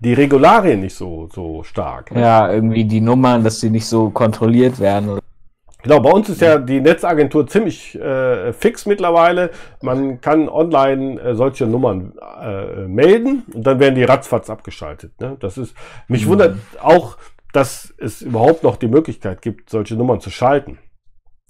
[0.00, 2.12] die Regularien nicht so, so stark.
[2.12, 2.20] ne?
[2.22, 5.18] Ja, irgendwie die Nummern, dass die nicht so kontrolliert werden.
[5.82, 9.50] Genau, bei uns ist ja die Netzagentur ziemlich äh, fix mittlerweile.
[9.80, 15.12] Man kann online äh, solche Nummern äh, melden und dann werden die ratzfatz abgeschaltet.
[15.20, 15.36] Ne?
[15.38, 15.74] Das ist,
[16.08, 16.30] mich Mhm.
[16.30, 17.16] wundert auch,
[17.52, 20.78] dass es überhaupt noch die Möglichkeit gibt, solche Nummern zu schalten.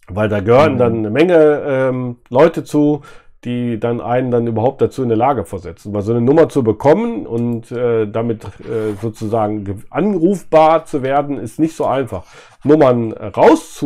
[0.08, 0.78] Weil da gehören Mhm.
[0.78, 3.02] dann eine Menge ähm, Leute zu,
[3.44, 5.94] die dann einen dann überhaupt dazu in der Lage versetzen.
[5.94, 11.38] Weil so eine Nummer zu bekommen und äh, damit äh, sozusagen ge- anrufbar zu werden,
[11.38, 12.24] ist nicht so einfach.
[12.64, 13.12] Nummern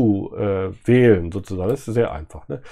[0.07, 2.49] rauszuwählen, sozusagen, ist sehr einfach.
[2.49, 2.63] Ne?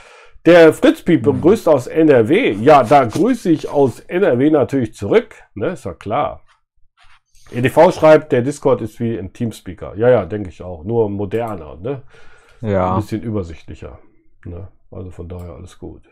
[0.46, 2.52] Der Fritz Pieper grüßt aus NRW.
[2.52, 5.34] Ja, da grüße ich aus NRW natürlich zurück.
[5.54, 6.42] Ne, ist ja klar.
[7.52, 9.94] EDV schreibt, der Discord ist wie ein Teamspeaker.
[9.96, 10.84] Ja, ja, denke ich auch.
[10.84, 12.02] Nur moderner, ne?
[12.62, 12.94] Ja.
[12.94, 13.98] Ein bisschen übersichtlicher.
[14.46, 14.68] Ne?
[14.90, 16.02] Also von daher alles gut.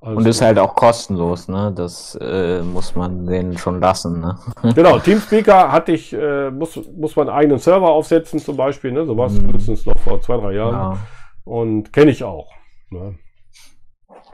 [0.00, 1.72] Alles Und ist halt auch kostenlos, ne?
[1.74, 4.38] Das äh, muss man denen schon lassen, ne?
[4.74, 9.04] Genau, Teamspeaker hatte ich, äh, muss, muss man einen eigenen Server aufsetzen zum Beispiel, ne?
[9.06, 9.46] So war es Mhm.
[9.46, 10.74] mindestens noch vor zwei, drei Jahren.
[10.74, 10.98] Ja.
[11.44, 12.48] Und kenne ich auch.
[12.90, 13.18] Ne?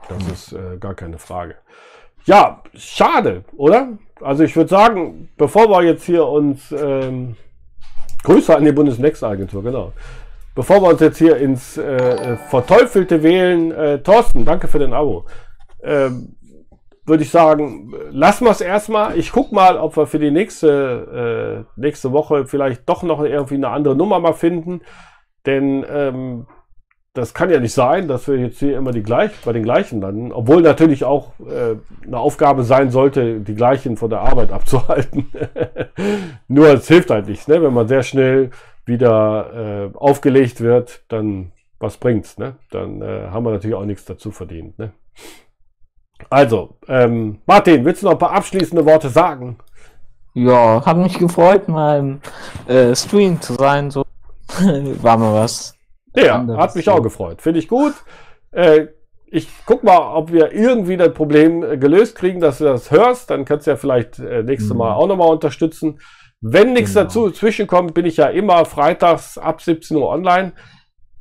[0.08, 1.54] Das ist äh, gar keine Frage.
[2.26, 3.88] Ja, schade, oder?
[4.20, 7.36] Also ich würde sagen, bevor wir jetzt hier uns ähm,
[8.22, 9.92] Grüße an die Bundesnetzagentur, genau.
[10.54, 15.24] Bevor wir uns jetzt hier ins äh, Verteufelte wählen, äh, Thorsten, danke für den Abo.
[15.84, 16.36] Ähm,
[17.06, 19.18] würde ich sagen, lassen wir es erstmal.
[19.18, 23.56] Ich guck mal, ob wir für die nächste, äh, nächste Woche vielleicht doch noch irgendwie
[23.56, 24.80] eine andere Nummer mal finden.
[25.44, 26.46] Denn ähm,
[27.12, 30.00] das kann ja nicht sein, dass wir jetzt hier immer die gleich, bei den gleichen
[30.00, 30.32] landen.
[30.32, 31.76] Obwohl natürlich auch äh,
[32.06, 35.30] eine Aufgabe sein sollte, die gleichen von der Arbeit abzuhalten.
[36.48, 37.62] Nur es hilft halt nichts, ne?
[37.62, 38.50] wenn man sehr schnell
[38.86, 42.56] wieder äh, aufgelegt wird, dann was bringt's, ne?
[42.70, 44.92] Dann äh, haben wir natürlich auch nichts dazu verdient, ne?
[46.30, 49.58] Also, ähm, Martin, willst du noch ein paar abschließende Worte sagen?
[50.34, 52.20] Ja, hat mich gefreut, mal im
[52.66, 53.90] äh, Stream zu sein.
[53.90, 54.04] So
[55.02, 55.74] war mal was.
[56.16, 56.60] Ja, anderes.
[56.60, 57.40] hat mich auch gefreut.
[57.42, 57.94] Finde ich gut.
[58.50, 58.86] Äh,
[59.26, 63.30] ich guck mal, ob wir irgendwie das Problem äh, gelöst kriegen, dass du das hörst.
[63.30, 64.78] Dann kannst du ja vielleicht äh, nächstes Mhm.
[64.78, 66.00] Mal auch nochmal unterstützen.
[66.40, 67.04] Wenn nichts Genau.
[67.04, 70.52] dazu zwischenkommt, bin ich ja immer freitags ab 17 Uhr online.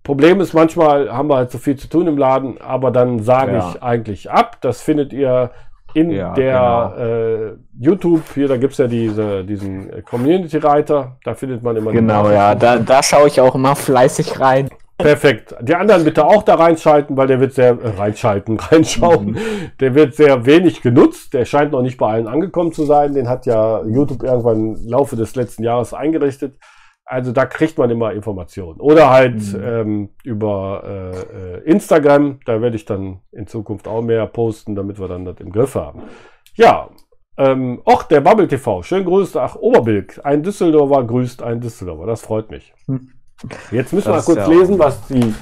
[0.03, 3.53] Problem ist, manchmal haben wir halt so viel zu tun im Laden, aber dann sage
[3.53, 3.69] Ja.
[3.69, 4.57] ich eigentlich ab.
[4.61, 5.51] Das findet ihr
[5.93, 11.75] in Ja, der äh, YouTube, hier, da gibt's ja diese, diesen Community-Reiter, da findet man
[11.77, 14.69] immer Genau, ja, da, da schaue ich auch immer fleißig rein.
[14.97, 15.55] Perfekt.
[15.61, 19.37] Die anderen bitte auch da reinschalten, weil der wird sehr äh, reinschalten, reinschauen.
[19.79, 21.33] Der wird sehr wenig genutzt.
[21.33, 23.13] Der scheint noch nicht bei allen angekommen zu sein.
[23.13, 26.55] Den hat ja YouTube irgendwann im Laufe des letzten Jahres eingerichtet.
[27.05, 28.79] Also da kriegt man immer Informationen.
[28.79, 32.39] Oder halt ähm, über äh, äh, Instagram.
[32.45, 35.75] Da werde ich dann in Zukunft auch mehr posten, damit wir dann das im Griff
[35.75, 36.03] haben.
[36.55, 36.89] Ja,
[37.37, 38.83] ähm, och, der Bubble TV.
[38.83, 40.21] Schön grüßt, ach, Oberbilk.
[40.23, 42.05] Ein Düsseldorfer grüßt ein Düsseldorfer.
[42.05, 42.73] Das freut mich.
[43.71, 45.33] Jetzt müssen wir Das kurz ist ja- lesen, was die,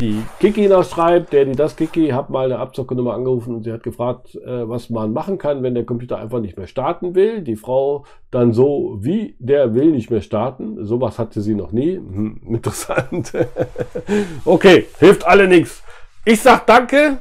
[0.00, 1.32] die Kiki noch schreibt.
[1.32, 4.90] Der, die das Kiki, hat mal eine Abzockernummer angerufen und sie hat gefragt, äh, was
[4.90, 7.42] man machen kann, wenn der Computer einfach nicht mehr starten will.
[7.42, 10.84] Die Frau dann so, wie der will nicht mehr starten.
[10.84, 11.96] Sowas hatte sie noch nie.
[11.96, 13.32] Hm, interessant.
[14.44, 15.82] okay, hilft alle nichts.
[16.24, 17.18] Ich sag danke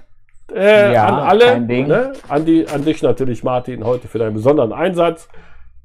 [0.53, 1.59] äh, Ja, an alle.
[1.59, 2.13] Ne?
[2.27, 5.27] An, die, an dich natürlich, Martin, heute für deinen besonderen Einsatz.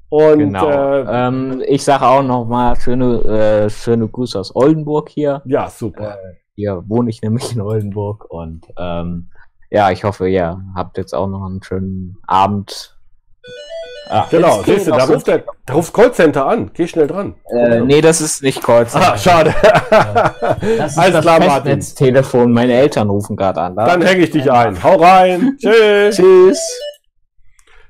[0.08, 0.68] Und Genau.
[0.68, 5.40] äh, ähm, ich sage auch noch mal schöne, äh, schöne Grüße aus Oldenburg hier.
[5.46, 6.18] ja, super.
[6.54, 9.30] Hier wohne ich nämlich in Oldenburg und ähm,
[9.70, 12.94] ja, ich hoffe, ihr habt jetzt auch noch einen schönen Abend.
[14.10, 16.70] Ah, Genau, siehst du, da ruft der, da ruft Callcenter an.
[16.74, 17.36] Geh schnell dran.
[17.50, 18.94] Äh, nee, das ist nicht Kreuz.
[18.94, 19.54] Ah, schade.
[19.90, 21.50] Das ist Alles das klar, Martin.
[21.80, 22.52] Festnetztelefon.
[22.52, 23.74] Meine Eltern rufen gerade an.
[23.74, 24.82] Dann hänge ich dich ein.
[24.82, 25.56] Hau rein.
[25.60, 26.16] Tschüss.
[26.16, 26.58] Tschüss.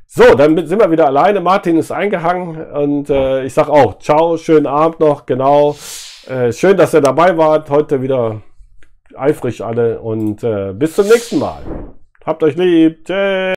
[0.06, 1.40] So, dann sind wir wieder alleine.
[1.40, 5.74] Martin ist eingehangen und äh, ich sag auch, ciao, schönen Abend noch, genau.
[6.28, 7.68] Äh, schön, dass ihr dabei wart.
[7.70, 8.42] Heute wieder
[9.18, 11.62] eifrig alle und äh, bis zum nächsten Mal.
[12.24, 13.04] Habt euch lieb.
[13.04, 13.42] Tschüss.